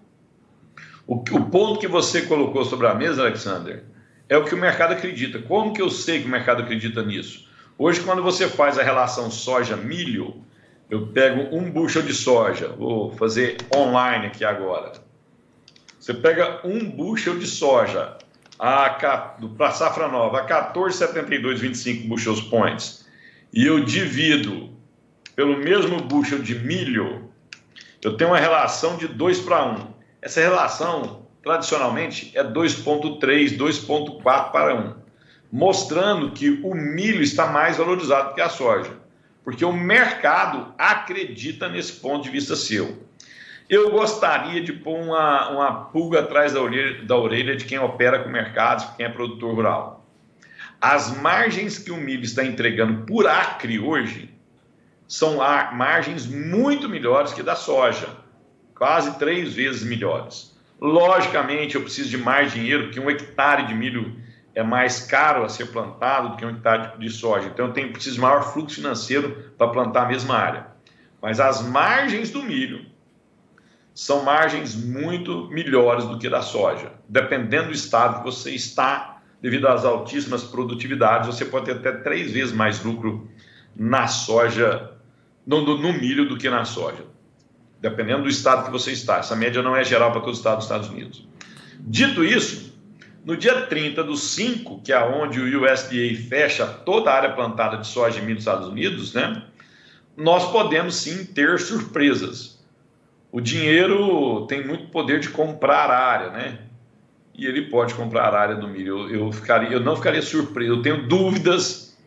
O, 1.07 1.15
o 1.15 1.45
ponto 1.45 1.79
que 1.79 1.88
você 1.88 2.23
colocou 2.23 2.65
sobre 2.65 2.88
a 2.88 2.93
mesa, 2.93 3.21
Alexander, 3.21 3.85
é 4.27 4.38
o 4.38 4.43
que 4.43 4.53
o 4.53 4.57
mercado 4.57 4.91
acredita. 4.91 5.39
Como 5.39 5.71
que 5.71 5.81
eu 5.81 5.89
sei 5.89 6.19
que 6.19 6.27
o 6.27 6.29
mercado 6.29 6.61
acredita 6.61 7.01
nisso? 7.01 7.47
Hoje, 7.77 8.01
quando 8.01 8.21
você 8.21 8.50
faz 8.50 8.77
a 8.77 8.83
relação 8.83 9.31
soja-milho, 9.31 10.35
eu 10.91 11.07
pego 11.07 11.55
um 11.55 11.71
bushel 11.71 12.01
de 12.01 12.13
soja, 12.13 12.67
vou 12.67 13.12
fazer 13.13 13.55
online 13.74 14.27
aqui 14.27 14.43
agora. 14.43 14.91
Você 15.98 16.13
pega 16.13 16.60
um 16.65 16.83
bushel 16.83 17.39
de 17.39 17.48
soja 17.48 18.17
para 18.57 19.71
safra 19.71 20.10
nova 20.10 20.41
a 20.41 20.74
14,7225 20.74 22.07
bushels 22.10 22.41
points 22.41 23.07
e 23.53 23.65
eu 23.65 23.86
divido 23.86 24.69
pelo 25.33 25.57
mesmo 25.57 26.01
bushel 26.01 26.39
de 26.39 26.55
milho, 26.55 27.31
eu 28.03 28.17
tenho 28.17 28.31
uma 28.31 28.39
relação 28.39 28.98
de 28.98 29.07
2 29.07 29.39
para 29.39 29.65
1. 29.65 29.88
Essa 30.21 30.41
relação, 30.41 31.25
tradicionalmente, 31.41 32.38
é 32.38 32.43
2,3, 32.43 33.57
2,4 33.57 34.51
para 34.51 34.75
1, 34.75 34.95
mostrando 35.51 36.31
que 36.31 36.50
o 36.63 36.75
milho 36.75 37.21
está 37.21 37.48
mais 37.48 37.77
valorizado 37.77 38.36
que 38.36 38.41
a 38.41 38.50
soja, 38.50 39.00
porque 39.43 39.65
o 39.65 39.74
mercado 39.74 40.74
acredita 40.77 41.67
nesse 41.67 41.93
ponto 41.93 42.24
de 42.24 42.29
vista 42.29 42.55
seu. 42.55 43.05
Eu 43.69 43.91
gostaria 43.91 44.62
de 44.62 44.74
pôr 44.74 45.00
uma, 45.00 45.50
uma 45.50 45.86
pulga 45.86 46.19
atrás 46.19 46.53
da 46.53 46.62
orelha, 46.62 47.03
da 47.03 47.15
orelha 47.15 47.55
de 47.55 47.65
quem 47.65 47.79
opera 47.79 48.19
com 48.19 48.29
mercados, 48.29 48.86
quem 48.98 49.05
é 49.05 49.10
produtor 49.10 49.55
rural. 49.55 50.05
As 50.79 51.15
margens 51.21 51.77
que 51.77 51.91
o 51.91 51.98
milho 51.98 52.24
está 52.24 52.43
entregando 52.43 53.05
por 53.05 53.27
acre 53.27 53.79
hoje 53.79 54.29
são 55.07 55.38
margens 55.74 56.25
muito 56.25 56.89
melhores 56.89 57.33
que 57.33 57.43
da 57.43 57.55
soja 57.55 58.10
quase 58.81 59.19
três 59.19 59.53
vezes 59.53 59.83
melhores. 59.83 60.57
Logicamente, 60.79 61.75
eu 61.75 61.81
preciso 61.81 62.10
de 62.10 62.17
mais 62.17 62.51
dinheiro, 62.51 62.86
porque 62.86 63.00
um 63.00 63.12
hectare 63.12 63.67
de 63.67 63.75
milho 63.75 64.15
é 64.53 64.63
mais 64.63 65.01
caro 65.01 65.43
a 65.43 65.50
ser 65.50 65.67
plantado 65.67 66.29
do 66.29 66.36
que 66.36 66.46
um 66.46 66.50
hectare 66.50 67.00
de 67.00 67.10
soja. 67.10 67.48
Então, 67.48 67.72
tenho, 67.72 67.91
preciso 67.91 68.15
de 68.15 68.22
maior 68.22 68.41
fluxo 68.53 68.75
financeiro 68.75 69.53
para 69.58 69.67
plantar 69.70 70.03
a 70.03 70.08
mesma 70.08 70.36
área. 70.36 70.67
Mas 71.22 71.39
as 71.39 71.62
margens 71.62 72.31
do 72.31 72.43
milho 72.43 72.86
são 73.93 74.24
margens 74.24 74.75
muito 74.75 75.48
melhores 75.50 76.05
do 76.05 76.17
que 76.17 76.29
da 76.29 76.41
soja. 76.41 76.91
Dependendo 77.08 77.67
do 77.67 77.74
estado 77.74 78.20
que 78.20 78.24
você 78.24 78.51
está, 78.51 79.22
devido 79.41 79.67
às 79.67 79.86
altíssimas 79.86 80.43
produtividades, 80.43 81.27
você 81.27 81.46
pode 81.46 81.65
ter 81.65 81.74
até 81.74 81.91
três 81.91 82.31
vezes 82.31 82.53
mais 82.53 82.84
lucro 82.84 83.29
na 83.75 84.08
soja, 84.08 84.91
no, 85.46 85.62
no 85.77 85.93
milho, 85.93 86.27
do 86.27 86.38
que 86.38 86.50
na 86.50 86.65
soja 86.65 87.12
dependendo 87.81 88.24
do 88.24 88.29
estado 88.29 88.65
que 88.65 88.72
você 88.72 88.91
está. 88.91 89.17
Essa 89.17 89.36
média 89.36 89.63
não 89.63 89.75
é 89.75 89.84
geral 89.84 90.12
para 90.12 90.22
todo 90.22 90.29
o 90.29 90.38
estado 90.38 90.58
dos 90.58 90.65
Estados 90.65 90.88
Unidos. 90.88 91.27
Dito 91.79 92.24
isso, 92.24 92.70
no 93.23 93.37
dia 93.37 93.61
30 93.67 94.03
do 94.03 94.15
5, 94.15 94.81
que 94.81 94.91
é 94.91 94.99
onde 94.99 95.39
o 95.39 95.63
USDA 95.63 96.15
fecha 96.27 96.65
toda 96.65 97.11
a 97.11 97.15
área 97.15 97.33
plantada 97.33 97.77
de 97.77 97.87
soja 97.87 98.19
e 98.19 98.21
milho 98.21 98.35
dos 98.35 98.43
Estados 98.43 98.67
Unidos, 98.67 99.13
né, 99.13 99.43
nós 100.17 100.51
podemos 100.51 100.95
sim 100.95 101.25
ter 101.25 101.59
surpresas. 101.59 102.59
O 103.31 103.39
dinheiro 103.39 104.45
tem 104.47 104.65
muito 104.65 104.87
poder 104.87 105.19
de 105.19 105.29
comprar 105.29 105.89
a 105.89 105.97
área, 105.97 106.29
né? 106.31 106.59
E 107.33 107.45
ele 107.45 107.69
pode 107.69 107.93
comprar 107.93 108.33
a 108.33 108.39
área 108.39 108.55
do 108.55 108.67
milho. 108.67 109.09
Eu, 109.09 109.25
eu, 109.25 109.31
ficaria, 109.31 109.69
eu 109.69 109.79
não 109.79 109.95
ficaria 109.95 110.21
surpreso. 110.21 110.73
Eu 110.73 110.81
tenho 110.81 111.07
dúvidas 111.07 111.97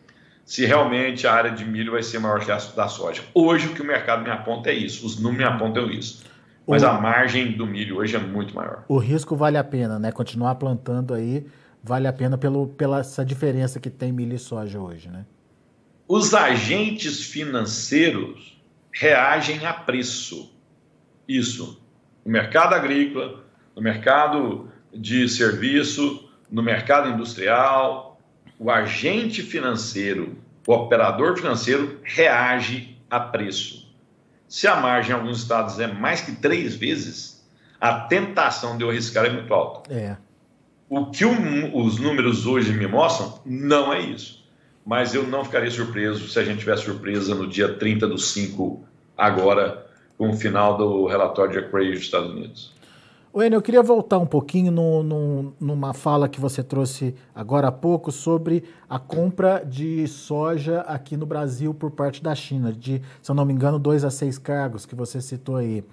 se 0.45 0.65
realmente 0.65 1.25
a 1.25 1.33
área 1.33 1.49
de 1.49 1.65
milho 1.65 1.93
vai 1.93 2.03
ser 2.03 2.19
maior 2.19 2.45
que 2.45 2.51
a 2.51 2.57
da 2.57 2.87
soja. 2.87 3.23
Hoje 3.33 3.67
o 3.67 3.73
que 3.73 3.81
o 3.81 3.85
mercado 3.85 4.23
me 4.23 4.29
aponta 4.29 4.69
é 4.69 4.73
isso, 4.73 5.05
os 5.05 5.19
números 5.19 5.37
me 5.37 5.55
apontam 5.55 5.89
isso. 5.89 6.23
Mas 6.67 6.83
o... 6.83 6.87
a 6.87 6.99
margem 6.99 7.51
do 7.51 7.65
milho 7.65 7.97
hoje 7.97 8.15
é 8.15 8.19
muito 8.19 8.55
maior. 8.55 8.83
O 8.87 8.97
risco 8.97 9.35
vale 9.35 9.57
a 9.57 9.63
pena, 9.63 9.99
né? 9.99 10.11
Continuar 10.11 10.55
plantando 10.55 11.13
aí 11.13 11.45
vale 11.85 12.07
a 12.07 12.13
pena 12.13 12.35
pelo, 12.35 12.67
pela 12.69 12.99
essa 12.99 13.23
diferença 13.23 13.79
que 13.79 13.91
tem 13.91 14.11
milho 14.11 14.35
e 14.35 14.39
soja 14.39 14.79
hoje, 14.79 15.07
né? 15.07 15.23
Os 16.07 16.33
agentes 16.33 17.21
financeiros 17.21 18.59
reagem 18.91 19.63
a 19.65 19.73
preço. 19.73 20.51
Isso. 21.27 21.79
No 22.25 22.31
mercado 22.31 22.73
agrícola, 22.73 23.43
no 23.75 23.81
mercado 23.83 24.67
de 24.91 25.29
serviço, 25.29 26.27
no 26.49 26.63
mercado 26.63 27.09
industrial, 27.09 28.19
o 28.57 28.71
agente 28.71 29.43
financeiro, 29.43 30.35
o 30.65 30.73
operador 30.73 31.37
financeiro 31.37 31.99
reage 32.03 32.97
a 33.09 33.19
preço. 33.19 33.84
Se 34.55 34.69
a 34.69 34.77
margem 34.77 35.11
em 35.11 35.19
alguns 35.19 35.39
estados 35.39 35.81
é 35.81 35.87
mais 35.87 36.21
que 36.21 36.31
três 36.31 36.75
vezes, 36.75 37.45
a 37.77 37.99
tentação 37.99 38.77
de 38.77 38.85
eu 38.85 38.89
arriscar 38.89 39.25
é 39.25 39.29
muito 39.29 39.53
alta. 39.53 39.93
É. 39.93 40.15
O 40.87 41.07
que 41.07 41.25
o, 41.25 41.77
os 41.77 41.99
números 41.99 42.45
hoje 42.45 42.71
me 42.71 42.87
mostram 42.87 43.37
não 43.45 43.91
é 43.91 43.99
isso. 43.99 44.47
Mas 44.85 45.13
eu 45.13 45.27
não 45.27 45.43
ficaria 45.43 45.69
surpreso 45.69 46.29
se 46.29 46.39
a 46.39 46.43
gente 46.45 46.59
tiver 46.59 46.77
surpresa 46.77 47.35
no 47.35 47.47
dia 47.47 47.73
30 47.73 48.07
do 48.07 48.17
5, 48.17 48.81
agora, 49.17 49.87
com 50.17 50.29
o 50.29 50.37
final 50.37 50.77
do 50.77 51.05
relatório 51.05 51.51
de 51.51 51.57
Acreage 51.57 51.91
dos 51.91 52.03
Estados 52.03 52.31
Unidos. 52.31 52.73
Enio, 53.43 53.57
eu 53.57 53.61
queria 53.61 53.83
voltar 53.83 54.17
um 54.17 54.25
pouquinho 54.25 54.71
no, 54.71 55.03
no, 55.03 55.53
numa 55.59 55.93
fala 55.93 56.29
que 56.29 56.39
você 56.39 56.63
trouxe 56.63 57.13
agora 57.33 57.67
há 57.67 57.71
pouco 57.71 58.09
sobre 58.09 58.63
a 58.89 58.97
compra 58.97 59.61
de 59.61 60.07
soja 60.07 60.79
aqui 60.81 61.17
no 61.17 61.25
Brasil 61.25 61.73
por 61.73 61.91
parte 61.91 62.23
da 62.23 62.33
China, 62.33 62.71
de, 62.71 63.01
se 63.21 63.29
eu 63.29 63.35
não 63.35 63.43
me 63.43 63.51
engano, 63.53 63.77
dois 63.77 64.05
a 64.05 64.09
seis 64.09 64.37
cargos 64.37 64.85
que 64.85 64.95
você 64.95 65.19
citou 65.19 65.57
aí. 65.57 65.83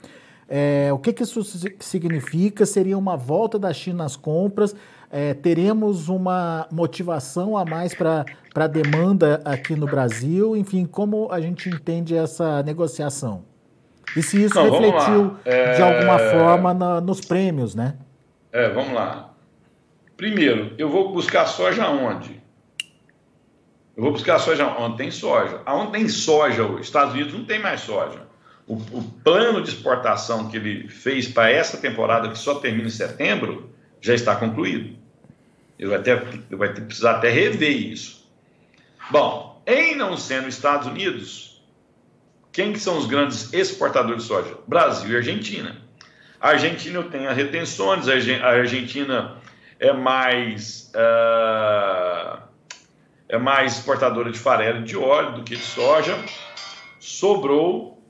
É, 0.48 0.90
o 0.92 0.98
que, 0.98 1.12
que, 1.12 1.24
isso 1.24 1.42
significa? 1.80 2.64
Seria 2.64 2.96
uma 2.96 3.16
volta 3.16 3.58
da 3.58 3.72
China 3.72 4.04
às 4.04 4.14
compras? 4.14 4.76
É, 5.10 5.34
teremos 5.34 6.08
uma 6.08 6.68
motivação 6.70 7.56
a 7.56 7.64
mais 7.64 7.92
para 7.92 8.24
a 8.54 8.66
demanda 8.68 9.42
aqui 9.44 9.74
no 9.74 9.86
Brasil? 9.86 10.56
Enfim, 10.56 10.84
como 10.84 11.28
a 11.32 11.40
gente 11.40 11.68
entende 11.68 12.14
essa 12.14 12.62
negociação? 12.62 13.51
E 14.16 14.22
se 14.22 14.44
isso 14.44 14.54
Não, 14.54 14.70
refletiu 14.70 15.36
é... 15.44 15.74
de 15.74 15.82
alguma 15.82 16.18
forma 16.18 16.74
na, 16.74 17.00
nos 17.00 17.20
prêmios, 17.20 17.74
né? 17.74 17.96
É, 18.52 18.68
vamos 18.68 18.92
lá. 18.92 19.30
Primeiro, 20.16 20.74
eu 20.76 20.88
vou 20.88 21.12
buscar 21.12 21.46
soja 21.46 21.88
onde? 21.88 22.40
Eu 23.96 24.02
vou 24.02 24.12
buscar 24.12 24.38
soja 24.38 24.66
onde 24.78 24.96
tem 24.96 25.10
soja. 25.10 25.60
Aonde 25.66 25.92
tem 25.92 26.08
soja 26.08 26.64
hoje? 26.64 26.82
Estados 26.82 27.14
Unidos 27.14 27.34
não 27.34 27.44
tem 27.44 27.58
mais 27.58 27.80
soja. 27.80 28.22
o, 28.66 28.74
o 28.74 29.02
plano 29.24 29.62
de 29.62 29.68
exportação 29.68 30.48
que 30.48 30.56
ele 30.56 30.88
fez 30.88 31.28
para 31.28 31.50
essa 31.50 31.76
temporada, 31.76 32.28
que 32.28 32.38
só 32.38 32.54
termina 32.56 32.86
em 32.86 32.90
setembro, 32.90 33.70
já 34.00 34.14
está 34.14 34.36
concluído. 34.36 34.96
Ele 35.78 35.90
vai, 35.90 36.00
ter, 36.00 36.22
vai 36.50 36.72
precisar 36.72 37.12
até 37.12 37.30
rever 37.30 37.70
isso. 37.70 38.26
Bom, 39.10 39.60
em 39.66 39.96
não 39.96 40.16
sendo 40.16 40.48
Estados 40.48 40.86
Unidos, 40.86 41.51
quem 42.52 42.72
que 42.72 42.78
são 42.78 42.98
os 42.98 43.06
grandes 43.06 43.52
exportadores 43.52 44.22
de 44.22 44.28
soja? 44.28 44.58
Brasil 44.68 45.10
e 45.10 45.16
Argentina. 45.16 45.76
A 46.38 46.50
Argentina 46.50 47.02
tem 47.04 47.26
as 47.26 47.36
retenções, 47.36 48.06
a 48.08 48.46
Argentina 48.46 49.36
é 49.80 49.92
mais 49.92 50.92
uh, 50.94 52.42
é 53.28 53.38
mais 53.38 53.78
exportadora 53.78 54.30
de 54.30 54.38
farelo 54.38 54.80
e 54.80 54.84
de 54.84 54.96
óleo 54.96 55.36
do 55.36 55.44
que 55.44 55.56
de 55.56 55.62
soja. 55.62 56.18
Sobrou 57.00 58.02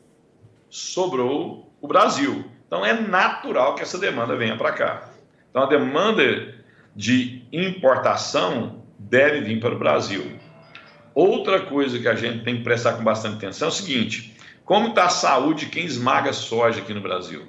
sobrou 0.68 1.72
o 1.80 1.86
Brasil. 1.86 2.50
Então 2.66 2.84
é 2.84 2.94
natural 2.94 3.74
que 3.74 3.82
essa 3.82 3.98
demanda 3.98 4.34
venha 4.34 4.56
para 4.56 4.72
cá. 4.72 5.10
Então 5.50 5.62
a 5.62 5.66
demanda 5.66 6.54
de 6.96 7.42
importação 7.52 8.82
deve 8.98 9.42
vir 9.42 9.60
para 9.60 9.74
o 9.74 9.78
Brasil. 9.78 10.40
Outra 11.14 11.60
coisa 11.60 11.98
que 11.98 12.08
a 12.08 12.14
gente 12.14 12.44
tem 12.44 12.58
que 12.58 12.64
prestar 12.64 12.94
com 12.94 13.04
bastante 13.04 13.36
atenção 13.36 13.68
é 13.68 13.70
o 13.70 13.74
seguinte: 13.74 14.36
como 14.64 14.88
está 14.88 15.04
a 15.04 15.10
saúde 15.10 15.66
de 15.66 15.70
quem 15.70 15.84
esmaga 15.84 16.32
soja 16.32 16.80
aqui 16.80 16.94
no 16.94 17.00
Brasil? 17.00 17.46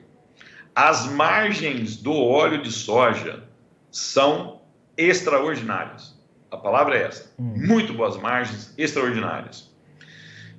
As 0.75 1.05
margens 1.11 1.97
do 1.97 2.13
óleo 2.13 2.61
de 2.61 2.71
soja 2.71 3.43
são 3.91 4.61
extraordinárias. 4.97 6.19
A 6.49 6.57
palavra 6.57 6.97
é 6.97 7.03
essa. 7.03 7.31
Hum. 7.39 7.53
Muito 7.55 7.93
boas 7.93 8.17
margens, 8.17 8.73
extraordinárias. 8.77 9.71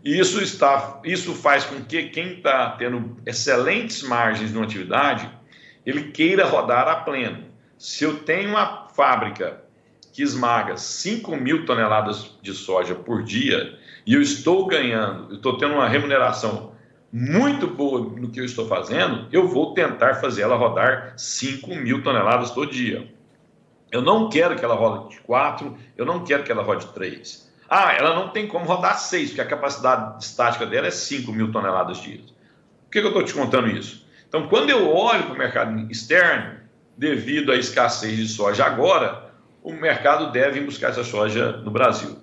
E 0.04 0.18
isso, 0.18 0.42
está, 0.42 1.00
isso 1.04 1.34
faz 1.34 1.64
com 1.64 1.82
que 1.82 2.10
quem 2.10 2.34
está 2.34 2.72
tendo 2.72 3.16
excelentes 3.24 4.02
margens 4.02 4.52
numa 4.52 4.64
atividade, 4.64 5.30
ele 5.84 6.10
queira 6.10 6.44
rodar 6.44 6.86
a 6.88 6.96
pleno. 6.96 7.44
Se 7.78 8.04
eu 8.04 8.18
tenho 8.18 8.50
uma 8.50 8.88
fábrica 8.88 9.62
que 10.14 10.22
esmaga 10.22 10.76
5 10.76 11.36
mil 11.36 11.66
toneladas 11.66 12.38
de 12.40 12.54
soja 12.54 12.94
por 12.94 13.24
dia 13.24 13.76
e 14.06 14.14
eu 14.14 14.22
estou 14.22 14.64
ganhando, 14.64 15.32
eu 15.32 15.36
estou 15.36 15.58
tendo 15.58 15.74
uma 15.74 15.88
remuneração 15.88 16.72
muito 17.12 17.66
boa 17.66 18.00
no 18.00 18.30
que 18.30 18.40
eu 18.40 18.44
estou 18.44 18.68
fazendo, 18.68 19.26
eu 19.32 19.48
vou 19.48 19.74
tentar 19.74 20.14
fazer 20.14 20.42
ela 20.42 20.54
rodar 20.54 21.14
5 21.16 21.68
mil 21.74 22.00
toneladas 22.00 22.52
todo 22.52 22.70
dia. 22.70 23.12
Eu 23.90 24.02
não 24.02 24.28
quero 24.28 24.54
que 24.54 24.64
ela 24.64 24.76
rode 24.76 25.18
4, 25.20 25.76
eu 25.96 26.06
não 26.06 26.24
quero 26.24 26.44
que 26.44 26.52
ela 26.52 26.62
rode 26.62 26.86
3. 26.86 27.52
Ah, 27.68 27.92
ela 27.92 28.14
não 28.14 28.28
tem 28.28 28.46
como 28.46 28.66
rodar 28.66 28.96
6, 28.96 29.30
porque 29.30 29.40
a 29.40 29.46
capacidade 29.46 30.24
estática 30.24 30.64
dela 30.64 30.86
é 30.86 30.92
5 30.92 31.32
mil 31.32 31.50
toneladas 31.50 31.98
dia. 31.98 32.18
Por 32.18 32.90
que, 32.92 33.00
que 33.00 33.06
eu 33.06 33.08
estou 33.08 33.24
te 33.24 33.34
contando 33.34 33.68
isso? 33.68 34.06
Então, 34.28 34.46
quando 34.46 34.70
eu 34.70 34.92
olho 34.92 35.24
para 35.24 35.34
o 35.34 35.38
mercado 35.38 35.90
externo, 35.90 36.60
devido 36.96 37.50
à 37.50 37.56
escassez 37.56 38.16
de 38.16 38.28
soja 38.28 38.64
agora, 38.64 39.23
o 39.64 39.72
mercado 39.72 40.30
deve 40.30 40.60
buscar 40.60 40.90
essa 40.90 41.02
soja 41.02 41.52
no 41.52 41.70
Brasil. 41.70 42.18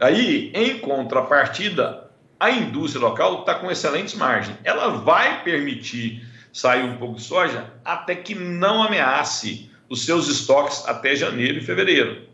Aí, 0.00 0.50
em 0.54 0.78
contrapartida, 0.78 2.08
a 2.40 2.50
indústria 2.50 3.04
local 3.04 3.40
está 3.40 3.56
com 3.56 3.70
excelentes 3.70 4.14
margens. 4.14 4.56
Ela 4.64 4.88
vai 4.88 5.44
permitir 5.44 6.26
sair 6.50 6.82
um 6.82 6.96
pouco 6.96 7.16
de 7.16 7.22
soja 7.22 7.72
até 7.84 8.14
que 8.14 8.34
não 8.34 8.82
ameace 8.82 9.70
os 9.88 10.06
seus 10.06 10.28
estoques 10.28 10.82
até 10.88 11.14
janeiro 11.14 11.58
e 11.58 11.62
fevereiro. 11.62 12.26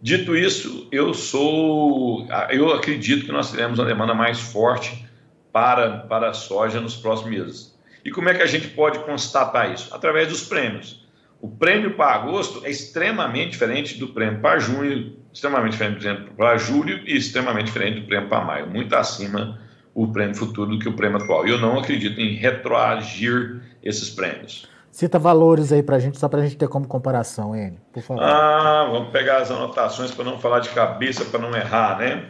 Dito 0.00 0.34
isso, 0.34 0.88
eu 0.90 1.12
sou, 1.12 2.26
eu 2.50 2.72
acredito 2.72 3.26
que 3.26 3.32
nós 3.32 3.50
teremos 3.50 3.78
uma 3.78 3.86
demanda 3.86 4.14
mais 4.14 4.40
forte 4.40 5.06
para, 5.52 5.98
para 5.98 6.30
a 6.30 6.34
soja 6.34 6.80
nos 6.80 6.96
próximos 6.96 7.30
meses. 7.30 7.78
E 8.04 8.10
como 8.10 8.28
é 8.28 8.34
que 8.34 8.42
a 8.42 8.46
gente 8.46 8.68
pode 8.68 9.00
constatar 9.00 9.72
isso? 9.72 9.94
Através 9.94 10.28
dos 10.28 10.44
prêmios. 10.44 11.05
O 11.46 11.48
prêmio 11.58 11.94
para 11.94 12.12
agosto 12.12 12.66
é 12.66 12.70
extremamente 12.70 13.52
diferente 13.52 13.96
do 13.98 14.08
prêmio 14.08 14.40
para 14.40 14.58
junho, 14.58 15.12
extremamente 15.32 15.72
diferente 15.72 16.30
para 16.36 16.56
julho 16.56 17.00
e 17.06 17.16
extremamente 17.16 17.66
diferente 17.66 18.00
do 18.00 18.06
prêmio 18.08 18.28
para 18.28 18.44
maio. 18.44 18.66
Muito 18.68 18.92
acima 18.96 19.56
o 19.94 20.08
prêmio 20.08 20.34
futuro 20.34 20.72
do 20.72 20.78
que 20.80 20.88
o 20.88 20.96
prêmio 20.96 21.18
atual. 21.22 21.46
Eu 21.46 21.60
não 21.60 21.78
acredito 21.78 22.20
em 22.20 22.34
retroagir 22.34 23.60
esses 23.80 24.10
prêmios. 24.10 24.68
Cita 24.90 25.20
valores 25.20 25.72
aí 25.72 25.84
para 25.84 25.94
a 25.94 25.98
gente, 26.00 26.18
só 26.18 26.28
para 26.28 26.40
a 26.40 26.42
gente 26.42 26.56
ter 26.56 26.66
como 26.66 26.88
comparação, 26.88 27.54
N, 27.54 27.78
por 27.92 28.02
favor. 28.02 28.24
Ah, 28.24 28.88
vamos 28.90 29.10
pegar 29.10 29.36
as 29.36 29.48
anotações 29.48 30.10
para 30.10 30.24
não 30.24 30.40
falar 30.40 30.58
de 30.58 30.70
cabeça, 30.70 31.24
para 31.26 31.38
não 31.38 31.54
errar, 31.54 31.98
né? 31.98 32.24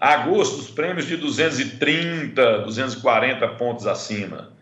Agosto, 0.00 0.58
os 0.58 0.68
prêmios 0.68 1.06
de 1.06 1.16
230, 1.16 2.62
240 2.62 3.46
pontos 3.50 3.86
acima. 3.86 4.57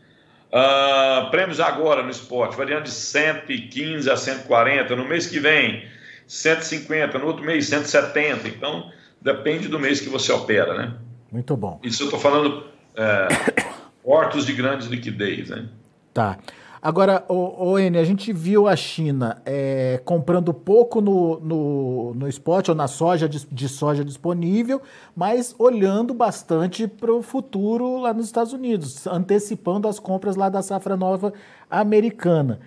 Uh, 0.52 1.30
prêmios 1.30 1.60
agora 1.60 2.02
no 2.02 2.10
esporte, 2.10 2.56
variando 2.56 2.84
de 2.84 2.90
115 2.90 4.10
a 4.10 4.16
140. 4.16 4.94
No 4.94 5.04
mês 5.04 5.26
que 5.26 5.38
vem, 5.38 5.84
150. 6.26 7.18
No 7.18 7.26
outro 7.26 7.44
mês, 7.44 7.68
170. 7.68 8.48
Então, 8.48 8.90
depende 9.20 9.68
do 9.68 9.78
mês 9.78 10.00
que 10.00 10.08
você 10.08 10.32
opera, 10.32 10.76
né? 10.76 10.94
Muito 11.30 11.56
bom. 11.56 11.80
Isso 11.82 12.02
eu 12.02 12.06
estou 12.06 12.20
falando 12.20 12.66
é, 12.96 13.28
portos 14.02 14.46
de 14.46 14.52
grande 14.52 14.88
liquidez, 14.88 15.50
né? 15.50 15.66
Tá. 16.14 16.38
Agora, 16.86 17.24
o, 17.28 17.70
o 17.72 17.78
N, 17.80 17.98
a 17.98 18.04
gente 18.04 18.32
viu 18.32 18.68
a 18.68 18.76
China 18.76 19.42
é, 19.44 20.00
comprando 20.04 20.54
pouco 20.54 21.00
no, 21.00 21.40
no, 21.40 22.14
no 22.14 22.28
spot 22.28 22.68
ou 22.68 22.76
na 22.76 22.86
soja 22.86 23.28
de, 23.28 23.44
de 23.44 23.68
soja 23.68 24.04
disponível, 24.04 24.80
mas 25.12 25.52
olhando 25.58 26.14
bastante 26.14 26.86
para 26.86 27.12
o 27.12 27.22
futuro 27.22 27.98
lá 27.98 28.14
nos 28.14 28.26
Estados 28.26 28.52
Unidos, 28.52 29.04
antecipando 29.08 29.88
as 29.88 29.98
compras 29.98 30.36
lá 30.36 30.48
da 30.48 30.62
safra 30.62 30.96
nova 30.96 31.32
americana. 31.68 32.60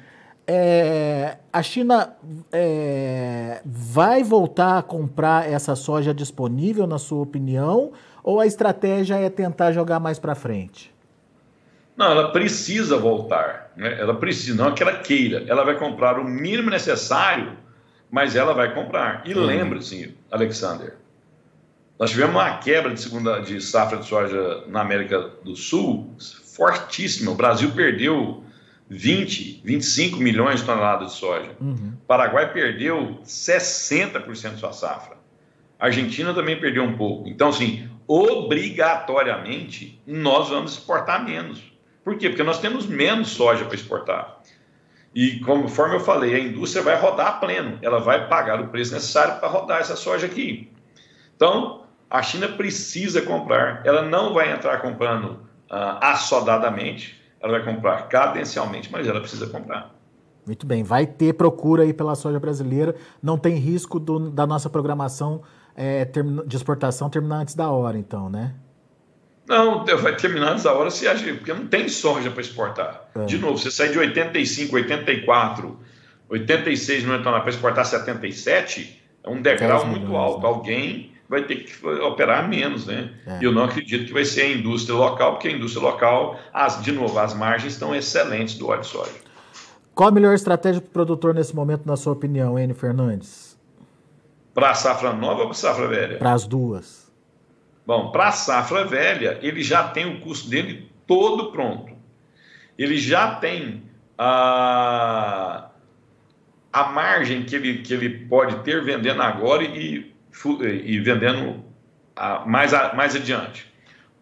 É, 0.45 1.37
a 1.53 1.63
China 1.63 2.13
é, 2.51 3.61
vai 3.65 4.21
voltar 4.21 4.79
a 4.79 4.83
comprar 4.83 5.49
essa 5.49 5.77
soja 5.77 6.13
disponível, 6.13 6.85
na 6.85 6.97
sua 6.97 7.21
opinião, 7.21 7.93
ou 8.21 8.41
a 8.41 8.45
estratégia 8.45 9.15
é 9.15 9.29
tentar 9.29 9.71
jogar 9.71 10.01
mais 10.01 10.19
para 10.19 10.35
frente? 10.35 10.98
Não, 11.99 12.13
ela 12.13 12.31
precisa 12.31 12.95
voltar. 12.95 13.73
Né? 13.75 13.99
Ela 13.99 14.15
precisa, 14.15 14.55
não 14.55 14.69
é 14.69 14.73
que 14.73 14.81
ela 14.81 14.99
queira. 14.99 15.43
Ela 15.49 15.65
vai 15.65 15.77
comprar 15.77 16.17
o 16.17 16.23
mínimo 16.23 16.69
necessário, 16.69 17.57
mas 18.09 18.37
ela 18.37 18.53
vai 18.53 18.73
comprar. 18.73 19.21
E 19.25 19.33
uhum. 19.33 19.45
lembre-se, 19.45 20.15
Alexander, 20.31 20.95
nós 21.99 22.11
tivemos 22.11 22.33
uma 22.33 22.57
quebra 22.59 22.93
de 22.93 23.01
segunda 23.01 23.41
de 23.41 23.59
safra 23.59 23.97
de 23.97 24.05
soja 24.05 24.63
na 24.67 24.79
América 24.79 25.29
do 25.43 25.57
Sul 25.57 26.15
fortíssima. 26.55 27.31
O 27.31 27.35
Brasil 27.35 27.71
perdeu 27.71 28.45
20, 28.89 29.61
25 29.65 30.19
milhões 30.19 30.61
de 30.61 30.65
toneladas 30.65 31.11
de 31.11 31.17
soja. 31.17 31.51
Uhum. 31.59 31.95
O 32.01 32.05
Paraguai 32.07 32.53
perdeu 32.53 33.19
60% 33.25 34.53
de 34.53 34.59
sua 34.61 34.71
safra. 34.71 35.17
A 35.77 35.87
Argentina 35.87 36.33
também 36.33 36.57
perdeu 36.57 36.83
um 36.83 36.95
pouco. 36.95 37.27
Então, 37.27 37.49
assim, 37.49 37.89
obrigatoriamente, 38.07 40.01
nós 40.07 40.47
vamos 40.47 40.71
exportar 40.71 41.25
menos. 41.25 41.69
Por 42.09 42.17
quê? 42.17 42.27
Porque 42.27 42.41
nós 42.41 42.57
temos 42.57 42.87
menos 42.87 43.27
soja 43.27 43.65
para 43.65 43.75
exportar. 43.75 44.39
E 45.13 45.41
conforme 45.41 45.95
eu 45.95 45.99
falei, 45.99 46.33
a 46.33 46.39
indústria 46.39 46.81
vai 46.83 46.99
rodar 46.99 47.27
a 47.27 47.31
pleno, 47.33 47.77
ela 47.83 47.99
vai 47.99 48.27
pagar 48.27 48.59
o 48.59 48.69
preço 48.69 48.95
necessário 48.95 49.39
para 49.39 49.47
rodar 49.47 49.79
essa 49.79 49.95
soja 49.95 50.25
aqui. 50.25 50.71
Então, 51.35 51.83
a 52.09 52.23
China 52.23 52.47
precisa 52.47 53.21
comprar, 53.21 53.85
ela 53.85 54.01
não 54.01 54.33
vai 54.33 54.51
entrar 54.51 54.81
comprando 54.81 55.33
uh, 55.69 56.01
assodadamente, 56.01 57.21
ela 57.39 57.59
vai 57.59 57.63
comprar 57.63 58.07
cadencialmente, 58.07 58.91
mas 58.91 59.07
ela 59.07 59.19
precisa 59.19 59.45
comprar. 59.45 59.93
Muito 60.47 60.65
bem, 60.65 60.81
vai 60.81 61.05
ter 61.05 61.33
procura 61.33 61.83
aí 61.83 61.93
pela 61.93 62.15
soja 62.15 62.39
brasileira, 62.39 62.95
não 63.21 63.37
tem 63.37 63.57
risco 63.57 63.99
do, 63.99 64.31
da 64.31 64.47
nossa 64.47 64.67
programação 64.67 65.43
é, 65.75 66.05
de 66.47 66.55
exportação 66.55 67.07
terminar 67.07 67.41
antes 67.41 67.53
da 67.53 67.69
hora, 67.69 67.99
então, 67.99 68.31
né? 68.31 68.55
Não, 69.49 69.83
vai 69.97 70.15
terminar 70.15 70.51
nessa 70.51 70.71
hora 70.71 70.91
se 70.91 71.07
agir, 71.07 71.37
porque 71.37 71.51
não 71.51 71.65
tem 71.65 71.89
soja 71.89 72.29
para 72.29 72.41
exportar. 72.41 73.09
É. 73.15 73.25
De 73.25 73.39
novo, 73.39 73.57
você 73.57 73.71
sai 73.71 73.89
de 73.89 73.97
85, 73.97 74.75
84, 74.75 75.79
86 76.29 77.03
milhões 77.03 77.17
de 77.17 77.23
toneladas 77.23 77.55
para 77.55 77.55
exportar 77.55 77.85
77, 77.85 79.01
é 79.23 79.29
um 79.29 79.41
degrau 79.41 79.87
muito 79.87 80.15
alto. 80.15 80.41
Né? 80.41 80.47
Alguém 80.47 81.11
vai 81.27 81.43
ter 81.43 81.57
que 81.57 81.85
operar 81.85 82.47
menos, 82.47 82.85
né? 82.85 83.11
É. 83.25 83.39
E 83.41 83.45
eu 83.45 83.51
não 83.51 83.63
acredito 83.63 84.05
que 84.05 84.13
vai 84.13 84.25
ser 84.25 84.41
a 84.43 84.51
indústria 84.51 84.95
local, 84.95 85.33
porque 85.33 85.47
a 85.47 85.51
indústria 85.51 85.83
local, 85.83 86.39
as, 86.53 86.81
de 86.81 86.91
novo, 86.91 87.17
as 87.17 87.33
margens 87.33 87.73
estão 87.73 87.95
excelentes 87.95 88.55
do 88.55 88.67
óleo 88.67 88.81
de 88.81 88.87
soja. 88.87 89.11
Qual 89.95 90.09
a 90.09 90.11
melhor 90.11 90.33
estratégia 90.33 90.79
para 90.79 90.89
o 90.89 90.91
produtor 90.91 91.33
nesse 91.33 91.55
momento, 91.55 91.85
na 91.85 91.97
sua 91.97 92.13
opinião, 92.13 92.57
N. 92.57 92.73
Fernandes? 92.73 93.57
Para 94.53 94.71
a 94.71 94.73
safra 94.73 95.11
nova 95.11 95.41
ou 95.41 95.47
para 95.47 95.51
a 95.51 95.53
safra 95.55 95.87
velha? 95.87 96.17
Para 96.17 96.33
as 96.33 96.47
duas. 96.47 97.08
Bom, 97.89 98.11
para 98.11 98.27
a 98.27 98.31
safra 98.31 98.85
velha, 98.85 99.39
ele 99.41 99.63
já 99.63 99.87
tem 99.87 100.05
o 100.05 100.21
custo 100.21 100.47
dele 100.47 100.91
todo 101.07 101.51
pronto. 101.51 101.91
Ele 102.77 102.99
já 102.99 103.37
tem 103.37 103.81
a, 104.15 105.71
a 106.71 106.83
margem 106.91 107.45
que 107.45 107.55
ele, 107.55 107.79
que 107.79 107.91
ele 107.91 108.27
pode 108.27 108.57
ter 108.57 108.83
vendendo 108.83 109.23
agora 109.23 109.63
e, 109.63 110.13
e 110.85 110.99
vendendo 110.99 111.65
a, 112.15 112.45
mais, 112.45 112.75
a, 112.75 112.93
mais 112.93 113.15
adiante. 113.15 113.65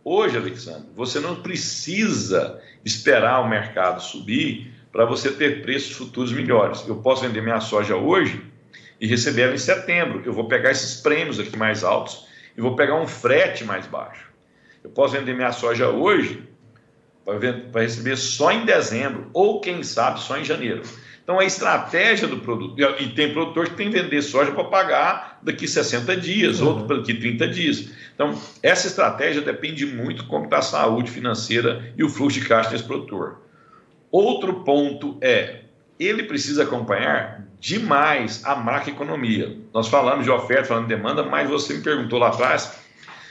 Hoje, 0.01 0.37
Alexandre, 0.37 0.87
você 0.95 1.19
não 1.19 1.41
precisa 1.41 2.61
esperar 2.85 3.41
o 3.41 3.49
mercado 3.49 4.01
subir 4.01 4.71
para 4.93 5.03
você 5.03 5.29
ter 5.29 5.61
preços 5.61 5.91
futuros 5.91 6.31
melhores. 6.31 6.87
Eu 6.87 6.95
posso 6.95 7.23
vender 7.23 7.41
minha 7.41 7.59
soja 7.59 7.97
hoje 7.97 8.41
e 9.01 9.05
receber 9.05 9.41
ela 9.41 9.55
em 9.55 9.57
setembro. 9.57 10.21
Eu 10.25 10.31
vou 10.31 10.47
pegar 10.47 10.71
esses 10.71 11.01
prêmios 11.01 11.37
aqui 11.37 11.57
mais 11.57 11.83
altos 11.83 12.26
e 12.57 12.61
vou 12.61 12.75
pegar 12.75 12.95
um 12.95 13.07
frete 13.07 13.63
mais 13.63 13.85
baixo. 13.85 14.27
Eu 14.83 14.89
posso 14.89 15.13
vender 15.13 15.35
minha 15.35 15.51
soja 15.51 15.89
hoje 15.89 16.43
para 17.71 17.81
receber 17.81 18.17
só 18.17 18.51
em 18.51 18.65
dezembro, 18.65 19.29
ou 19.33 19.61
quem 19.61 19.83
sabe 19.83 20.19
só 20.19 20.37
em 20.37 20.43
janeiro. 20.43 20.81
Então 21.21 21.39
a 21.39 21.45
estratégia 21.45 22.25
do 22.25 22.37
produto, 22.37 22.79
e 22.99 23.09
tem 23.09 23.33
produtor 23.33 23.67
que 23.67 23.75
tem 23.75 23.91
que 23.91 24.01
vender 24.01 24.21
soja 24.21 24.51
para 24.53 24.63
pagar 24.63 25.39
daqui 25.43 25.67
60 25.67 26.15
dias, 26.15 26.61
uhum. 26.61 26.67
outro 26.67 26.97
daqui 26.97 27.13
30 27.13 27.47
dias. 27.49 27.91
Então, 28.15 28.33
essa 28.63 28.87
estratégia 28.87 29.41
depende 29.41 29.85
muito 29.85 30.25
como 30.25 30.45
está 30.45 30.59
a 30.59 30.61
saúde 30.61 31.11
financeira 31.11 31.93
e 31.97 32.03
o 32.03 32.09
fluxo 32.09 32.39
de 32.39 32.47
caixa 32.47 32.69
desse 32.69 32.85
produtor. 32.85 33.41
Outro 34.09 34.63
ponto 34.63 35.17
é, 35.21 35.65
ele 35.99 36.23
precisa 36.23 36.63
acompanhar 36.63 37.46
demais 37.59 38.43
a 38.45 38.55
macroeconomia. 38.55 39.57
Nós 39.73 39.87
falamos 39.87 40.25
de 40.25 40.31
oferta, 40.31 40.65
falando 40.65 40.87
de 40.87 40.95
demanda, 40.95 41.23
mas 41.23 41.49
você 41.49 41.73
me 41.73 41.81
perguntou 41.81 42.19
lá 42.19 42.29
atrás 42.29 42.79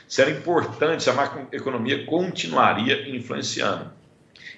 se 0.09 0.23
era 0.23 0.31
importante 0.31 1.03
se 1.03 1.11
a 1.11 1.15
macroeconomia 1.15 2.05
continuaria 2.07 3.09
influenciando. 3.09 3.91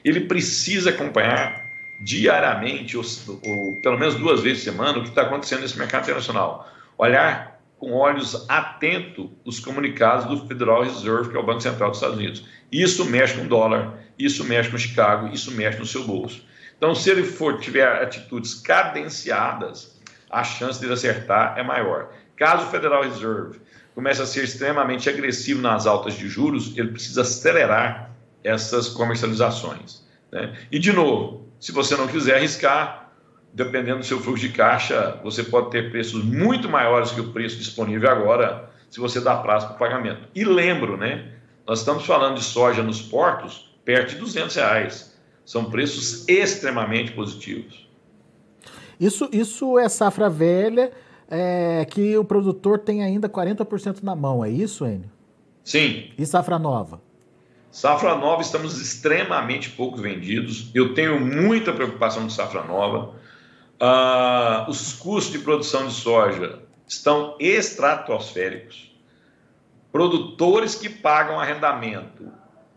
Ele 0.04 0.20
precisa 0.20 0.90
acompanhar 0.90 1.66
diariamente, 2.00 2.96
ou, 2.96 3.04
ou 3.28 3.82
pelo 3.82 3.98
menos 3.98 4.14
duas 4.14 4.40
vezes 4.40 4.64
por 4.64 4.70
semana, 4.70 4.98
o 4.98 5.02
que 5.02 5.08
está 5.08 5.22
acontecendo 5.22 5.62
nesse 5.62 5.78
mercado 5.78 6.04
internacional. 6.04 6.70
Olhar 6.96 7.58
com 7.78 7.92
olhos 7.92 8.44
atentos 8.48 9.28
os 9.44 9.60
comunicados 9.60 10.26
do 10.26 10.46
Federal 10.46 10.82
Reserve, 10.82 11.30
que 11.30 11.36
é 11.36 11.40
o 11.40 11.46
Banco 11.46 11.60
Central 11.60 11.90
dos 11.90 11.98
Estados 11.98 12.18
Unidos. 12.18 12.44
Isso 12.70 13.04
mexe 13.04 13.34
com 13.34 13.44
o 13.44 13.48
dólar, 13.48 13.98
isso 14.18 14.44
mexe 14.44 14.70
com 14.70 14.78
Chicago, 14.78 15.32
isso 15.32 15.52
mexe 15.52 15.78
no 15.78 15.86
seu 15.86 16.04
bolso. 16.04 16.42
Então, 16.78 16.94
se 16.94 17.10
ele 17.10 17.24
for 17.24 17.58
tiver 17.58 17.86
atitudes 18.00 18.54
cadenciadas, 18.54 20.00
a 20.30 20.42
chance 20.44 20.80
de 20.80 20.90
acertar 20.90 21.58
é 21.58 21.62
maior. 21.62 22.10
Caso 22.36 22.66
o 22.66 22.70
Federal 22.70 23.02
Reserve 23.02 23.60
comece 23.94 24.22
a 24.22 24.26
ser 24.26 24.44
extremamente 24.44 25.10
agressivo 25.10 25.60
nas 25.60 25.86
altas 25.86 26.14
de 26.14 26.28
juros, 26.28 26.78
ele 26.78 26.92
precisa 26.92 27.22
acelerar 27.22 28.12
essas 28.44 28.88
comercializações. 28.88 30.06
Né? 30.30 30.56
E, 30.70 30.78
de 30.78 30.92
novo, 30.92 31.48
se 31.58 31.72
você 31.72 31.96
não 31.96 32.06
quiser 32.06 32.36
arriscar, 32.36 33.10
dependendo 33.52 33.98
do 33.98 34.04
seu 34.04 34.20
fluxo 34.20 34.46
de 34.46 34.52
caixa, 34.52 35.18
você 35.24 35.42
pode 35.42 35.70
ter 35.70 35.90
preços 35.90 36.22
muito 36.22 36.68
maiores 36.68 37.10
que 37.10 37.20
o 37.20 37.32
preço 37.32 37.56
disponível 37.56 38.08
agora, 38.08 38.70
se 38.88 39.00
você 39.00 39.20
dá 39.20 39.36
prazo 39.36 39.66
para 39.66 39.74
o 39.74 39.78
pagamento. 39.78 40.28
E 40.32 40.44
lembro, 40.44 40.96
né? 40.96 41.32
Nós 41.66 41.80
estamos 41.80 42.06
falando 42.06 42.36
de 42.36 42.44
soja 42.44 42.82
nos 42.84 43.02
portos 43.02 43.76
perto 43.84 44.10
de 44.10 44.16
200 44.16 44.54
reais. 44.54 45.17
São 45.48 45.64
preços 45.70 46.28
extremamente 46.28 47.12
positivos. 47.12 47.88
Isso, 49.00 49.30
isso 49.32 49.78
é 49.78 49.88
safra 49.88 50.28
velha, 50.28 50.92
é, 51.26 51.86
que 51.86 52.18
o 52.18 52.22
produtor 52.22 52.80
tem 52.80 53.02
ainda 53.02 53.30
40% 53.30 54.02
na 54.02 54.14
mão, 54.14 54.44
é 54.44 54.50
isso, 54.50 54.84
Enio? 54.84 55.10
Sim. 55.64 56.10
E 56.18 56.26
safra 56.26 56.58
nova? 56.58 57.00
Safra 57.70 58.14
nova, 58.14 58.42
estamos 58.42 58.78
extremamente 58.78 59.70
pouco 59.70 59.96
vendidos. 59.96 60.70
Eu 60.74 60.92
tenho 60.92 61.18
muita 61.18 61.72
preocupação 61.72 62.24
com 62.24 62.28
safra 62.28 62.62
nova. 62.64 63.14
Uh, 63.80 64.68
os 64.68 64.92
custos 64.92 65.32
de 65.32 65.38
produção 65.38 65.86
de 65.86 65.94
soja 65.94 66.58
estão 66.86 67.34
estratosféricos. 67.40 68.94
Produtores 69.90 70.74
que 70.74 70.90
pagam 70.90 71.40
arrendamento 71.40 72.28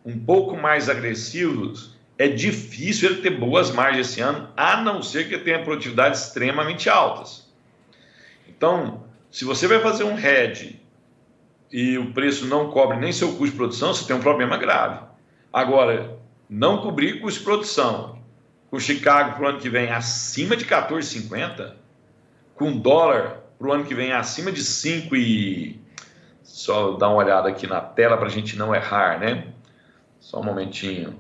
um 0.05 0.17
pouco 0.17 0.55
mais 0.55 0.87
agressivos, 0.87 1.99
é 2.21 2.27
difícil 2.27 3.09
ele 3.09 3.21
ter 3.21 3.31
boas 3.31 3.71
margens 3.71 4.09
esse 4.11 4.21
ano, 4.21 4.47
a 4.55 4.79
não 4.79 5.01
ser 5.01 5.27
que 5.27 5.33
ele 5.33 5.43
tenha 5.43 5.63
produtividades 5.63 6.27
extremamente 6.27 6.87
altas. 6.87 7.51
Então, 8.47 9.05
se 9.31 9.43
você 9.43 9.67
vai 9.67 9.79
fazer 9.79 10.03
um 10.03 10.15
hedge 10.15 10.79
e 11.71 11.97
o 11.97 12.13
preço 12.13 12.45
não 12.45 12.69
cobre 12.69 12.97
nem 12.97 13.11
seu 13.11 13.29
custo 13.29 13.47
de 13.47 13.51
produção, 13.53 13.91
você 13.91 14.05
tem 14.05 14.15
um 14.15 14.19
problema 14.19 14.55
grave. 14.55 15.03
Agora, 15.51 16.15
não 16.47 16.83
cobrir 16.83 17.19
custo 17.21 17.39
de 17.39 17.45
produção 17.45 18.19
com 18.69 18.79
Chicago 18.79 19.37
para 19.37 19.43
o 19.43 19.49
ano 19.49 19.59
que 19.59 19.69
vem 19.69 19.89
acima 19.89 20.55
de 20.55 20.65
14,50, 20.65 21.73
com 22.53 22.77
dólar 22.77 23.41
para 23.57 23.67
o 23.67 23.73
ano 23.73 23.83
que 23.83 23.95
vem 23.95 24.13
acima 24.13 24.51
de 24.51 24.63
5 24.63 25.15
e... 25.15 25.81
Só 26.43 26.91
dar 26.97 27.09
uma 27.09 27.23
olhada 27.23 27.49
aqui 27.49 27.65
na 27.65 27.81
tela 27.81 28.15
para 28.17 28.27
a 28.27 28.31
gente 28.31 28.57
não 28.57 28.75
errar, 28.75 29.19
né? 29.19 29.47
Só 30.19 30.39
um 30.39 30.43
momentinho. 30.43 31.17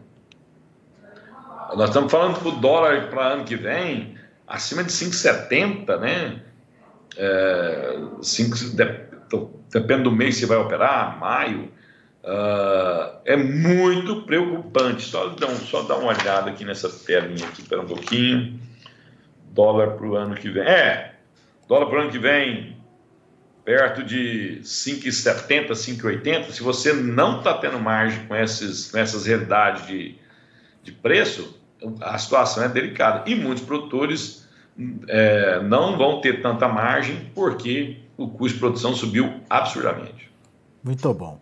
Nós 1.75 1.89
estamos 1.89 2.11
falando 2.11 2.39
que 2.39 2.47
o 2.47 2.51
dólar 2.51 3.09
para 3.09 3.27
ano 3.27 3.45
que 3.45 3.55
vem 3.55 4.17
acima 4.47 4.83
de 4.83 4.91
5,70, 4.91 5.99
né? 5.99 6.41
É, 7.17 7.97
depende 9.71 10.03
do 10.03 10.11
mês 10.11 10.35
que 10.35 10.41
você 10.41 10.45
vai 10.47 10.57
operar, 10.57 11.17
maio, 11.19 11.71
uh, 12.23 13.19
é 13.25 13.37
muito 13.37 14.23
preocupante. 14.23 15.03
Só 15.03 15.29
dá, 15.29 15.47
só 15.47 15.83
dá 15.83 15.95
uma 15.95 16.11
olhada 16.11 16.49
aqui 16.49 16.65
nessa 16.65 16.89
telinha 16.89 17.47
aqui, 17.47 17.61
espera 17.61 17.81
um 17.81 17.87
pouquinho. 17.87 18.59
Dólar 19.51 19.91
para 19.91 20.07
o 20.07 20.15
ano 20.15 20.35
que 20.35 20.49
vem. 20.49 20.63
É, 20.63 21.15
dólar 21.67 21.87
para 21.87 21.99
o 21.99 22.01
ano 22.01 22.11
que 22.11 22.19
vem 22.19 22.77
perto 23.63 24.03
de 24.03 24.59
5,70, 24.63 25.69
5,80. 25.69 26.51
Se 26.51 26.63
você 26.63 26.93
não 26.93 27.39
está 27.39 27.53
tendo 27.53 27.79
margem 27.79 28.25
com, 28.27 28.35
esses, 28.35 28.91
com 28.91 28.97
essas 28.97 29.25
realidades 29.25 29.85
de, 29.87 30.15
de 30.83 30.91
preço, 30.91 31.60
a 32.01 32.17
situação 32.17 32.63
é 32.63 32.69
delicada. 32.69 33.29
E 33.29 33.35
muitos 33.35 33.63
produtores 33.63 34.47
é, 35.07 35.61
não 35.61 35.97
vão 35.97 36.21
ter 36.21 36.41
tanta 36.41 36.67
margem 36.67 37.31
porque 37.33 37.97
o 38.17 38.27
custo 38.27 38.55
de 38.55 38.59
produção 38.59 38.93
subiu 38.93 39.41
absurdamente. 39.49 40.31
Muito 40.83 41.13
bom. 41.13 41.39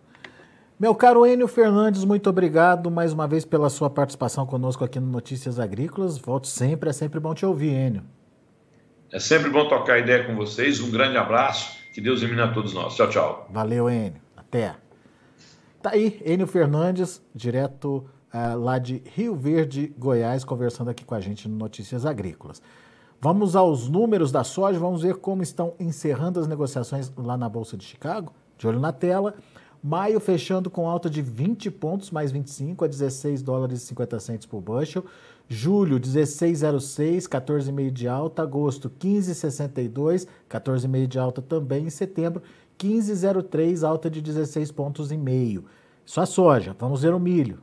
Meu 0.78 0.94
caro 0.94 1.26
Enio 1.26 1.46
Fernandes, 1.46 2.04
muito 2.04 2.30
obrigado 2.30 2.90
mais 2.90 3.12
uma 3.12 3.28
vez 3.28 3.44
pela 3.44 3.68
sua 3.68 3.90
participação 3.90 4.46
conosco 4.46 4.82
aqui 4.82 4.98
no 4.98 5.06
Notícias 5.06 5.60
Agrícolas. 5.60 6.16
Volte 6.16 6.48
sempre, 6.48 6.88
é 6.88 6.92
sempre 6.92 7.20
bom 7.20 7.34
te 7.34 7.44
ouvir, 7.44 7.74
Enio. 7.74 8.02
É 9.12 9.18
sempre 9.18 9.50
bom 9.50 9.68
tocar 9.68 9.98
ideia 9.98 10.24
com 10.24 10.34
vocês. 10.34 10.80
Um 10.80 10.90
grande 10.90 11.18
abraço. 11.18 11.78
Que 11.92 12.00
Deus 12.00 12.22
ilumine 12.22 12.42
a 12.42 12.52
todos 12.52 12.72
nós. 12.72 12.94
Tchau, 12.94 13.08
tchau. 13.08 13.48
Valeu, 13.50 13.90
Enio. 13.90 14.22
Até. 14.36 14.76
Tá 15.82 15.90
aí, 15.90 16.22
Enio 16.24 16.46
Fernandes, 16.46 17.20
direto 17.34 18.06
uh, 18.32 18.58
lá 18.58 18.78
de 18.78 19.02
Rio 19.14 19.34
Verde, 19.34 19.94
Goiás, 19.98 20.44
conversando 20.44 20.90
aqui 20.90 21.04
com 21.04 21.14
a 21.14 21.20
gente 21.20 21.48
no 21.48 21.56
Notícias 21.56 22.06
Agrícolas. 22.06 22.62
Vamos 23.20 23.54
aos 23.54 23.88
números 23.88 24.32
da 24.32 24.42
soja, 24.42 24.78
vamos 24.78 25.02
ver 25.02 25.16
como 25.16 25.42
estão 25.42 25.74
encerrando 25.78 26.40
as 26.40 26.46
negociações 26.46 27.12
lá 27.16 27.36
na 27.36 27.48
Bolsa 27.48 27.76
de 27.76 27.84
Chicago. 27.84 28.32
De 28.56 28.66
olho 28.66 28.80
na 28.80 28.92
tela. 28.92 29.34
Maio 29.82 30.20
fechando 30.20 30.70
com 30.70 30.88
alta 30.88 31.08
de 31.08 31.22
20 31.22 31.70
pontos, 31.70 32.10
mais 32.10 32.30
25, 32.30 32.84
a 32.84 32.88
16 32.88 33.42
dólares 33.42 33.82
e 33.82 33.86
50 33.86 34.20
centos 34.20 34.46
por 34.46 34.60
bushel. 34.60 35.04
Julho, 35.48 35.98
16,06, 35.98 37.22
14,5 37.24 37.90
de 37.90 38.06
alta. 38.06 38.42
Agosto, 38.42 38.90
15,62, 38.90 40.26
14,5 40.48 41.06
de 41.06 41.18
alta 41.18 41.42
também. 41.42 41.86
Em 41.86 41.90
setembro, 41.90 42.42
15,03, 42.78 43.86
alta 43.86 44.10
de 44.10 44.22
16 44.22 44.70
pontos 44.72 45.10
e 45.10 45.16
meio. 45.16 45.64
Isso 46.04 46.20
a 46.20 46.26
soja. 46.26 46.74
Vamos 46.78 47.02
ver 47.02 47.12
o 47.12 47.20
milho. 47.20 47.58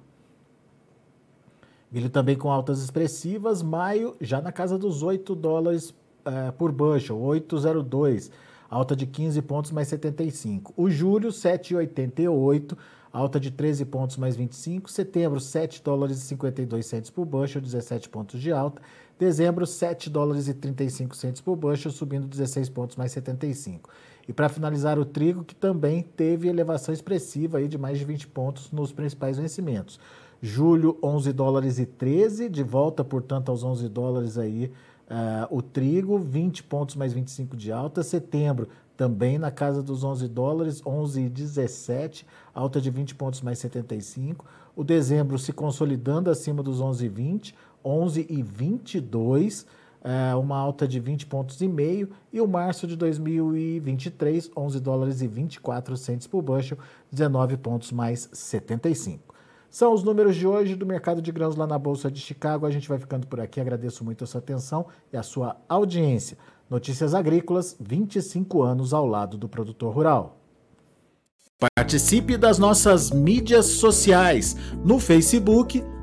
Milho 1.91 2.09
também 2.09 2.35
com 2.35 2.51
altas 2.51 2.81
expressivas, 2.81 3.61
maio 3.61 4.15
já 4.19 4.41
na 4.41 4.51
casa 4.51 4.77
dos 4.77 5.03
8 5.03 5.33
dólares 5.33 5.91
uh, 5.91 6.51
por 6.57 6.71
bushel, 6.71 7.17
8,02, 7.17 8.29
alta 8.69 8.93
de 8.93 9.05
15 9.05 9.41
pontos 9.43 9.71
mais 9.71 9.87
75. 9.87 10.73
O 10.75 10.89
julho, 10.89 11.29
7,88, 11.29 12.77
alta 13.11 13.39
de 13.39 13.51
13 13.51 13.85
pontos 13.85 14.17
mais 14.17 14.35
25. 14.35 14.91
Setembro, 14.91 15.39
7 15.39 15.81
dólares 15.81 16.17
e 16.17 16.21
52 16.21 16.85
centos 16.85 17.09
por 17.09 17.25
bushel, 17.25 17.61
17 17.61 18.09
pontos 18.09 18.41
de 18.41 18.51
alta. 18.51 18.81
Dezembro, 19.17 19.65
7 19.65 20.09
dólares 20.09 20.49
e 20.49 20.53
35 20.53 21.15
centos 21.15 21.41
por 21.41 21.55
bushel, 21.55 21.89
subindo 21.89 22.27
16 22.27 22.69
pontos 22.69 22.97
mais 22.97 23.13
75. 23.13 23.89
E 24.27 24.33
para 24.33 24.49
finalizar, 24.49 24.99
o 24.99 25.05
trigo, 25.05 25.43
que 25.45 25.55
também 25.55 26.03
teve 26.03 26.49
elevação 26.49 26.93
expressiva 26.93 27.59
aí 27.59 27.67
de 27.69 27.77
mais 27.77 27.97
de 27.97 28.03
20 28.03 28.27
pontos 28.27 28.71
nos 28.73 28.91
principais 28.91 29.37
vencimentos. 29.37 29.97
Julho, 30.41 30.97
11 31.01 31.33
dólares 31.33 31.79
e 31.79 31.85
13, 31.85 32.49
de 32.49 32.63
volta, 32.63 33.03
portanto, 33.03 33.49
aos 33.49 33.63
11 33.63 33.89
dólares 33.89 34.37
aí 34.37 34.71
uh, 35.07 35.55
o 35.55 35.61
trigo, 35.61 36.19
20 36.19 36.63
pontos 36.63 36.95
mais 36.95 37.13
25 37.13 37.55
de 37.55 37.71
alta. 37.71 38.03
Setembro, 38.03 38.67
também 38.95 39.37
na 39.37 39.51
casa 39.51 39.81
dos 39.81 40.03
11 40.03 40.27
dólares, 40.27 40.81
11 40.85 41.21
e 41.21 41.29
17, 41.29 42.25
alta 42.53 42.79
de 42.79 42.89
20 42.89 43.15
pontos 43.15 43.41
mais 43.41 43.59
75. 43.59 44.45
O 44.75 44.83
dezembro 44.83 45.39
se 45.39 45.51
consolidando 45.51 46.29
acima 46.29 46.61
dos 46.61 46.81
11,20, 46.81 47.53
11 47.83 48.27
e 48.29 48.41
22. 48.43 49.65
Uh, 49.97 50.39
uma 50.39 50.55
alta 50.55 50.87
de 50.87 50.99
20 50.99 51.25
pontos 51.25 51.59
e 51.59 51.67
meio, 51.67 52.11
e 52.31 52.39
o 52.39 52.47
março 52.47 52.87
de 52.87 52.95
2023, 52.95 54.49
11 54.55 54.79
dólares 54.79 55.21
e 55.21 55.27
24 55.27 55.97
centes 55.97 56.27
por 56.27 56.41
bushel, 56.41 56.77
19 57.11 57.57
pontos 57.57 57.91
mais 57.91 58.29
75. 58.31 59.26
São 59.77 59.93
os 59.93 60.01
números 60.01 60.35
de 60.35 60.47
hoje 60.47 60.75
do 60.75 60.87
mercado 60.87 61.21
de 61.21 61.31
grãos 61.31 61.55
lá 61.55 61.67
na 61.67 61.77
Bolsa 61.77 62.09
de 62.09 62.19
Chicago. 62.19 62.65
A 62.65 62.71
gente 62.71 62.89
vai 62.89 62.97
ficando 62.97 63.27
por 63.27 63.39
aqui. 63.39 63.61
Agradeço 63.61 64.03
muito 64.03 64.23
a 64.23 64.27
sua 64.27 64.39
atenção 64.39 64.87
e 65.13 65.15
a 65.15 65.21
sua 65.21 65.55
audiência. 65.69 66.35
Notícias 66.67 67.13
Agrícolas, 67.13 67.77
25 67.79 68.63
anos 68.63 68.91
ao 68.91 69.05
lado 69.05 69.37
do 69.37 69.47
produtor 69.47 69.93
rural. 69.93 70.41
Participe 71.75 72.37
das 72.37 72.57
nossas 72.57 73.11
mídias 73.11 73.67
sociais 73.67 74.55
no 74.83 74.97
Facebook 74.97 75.83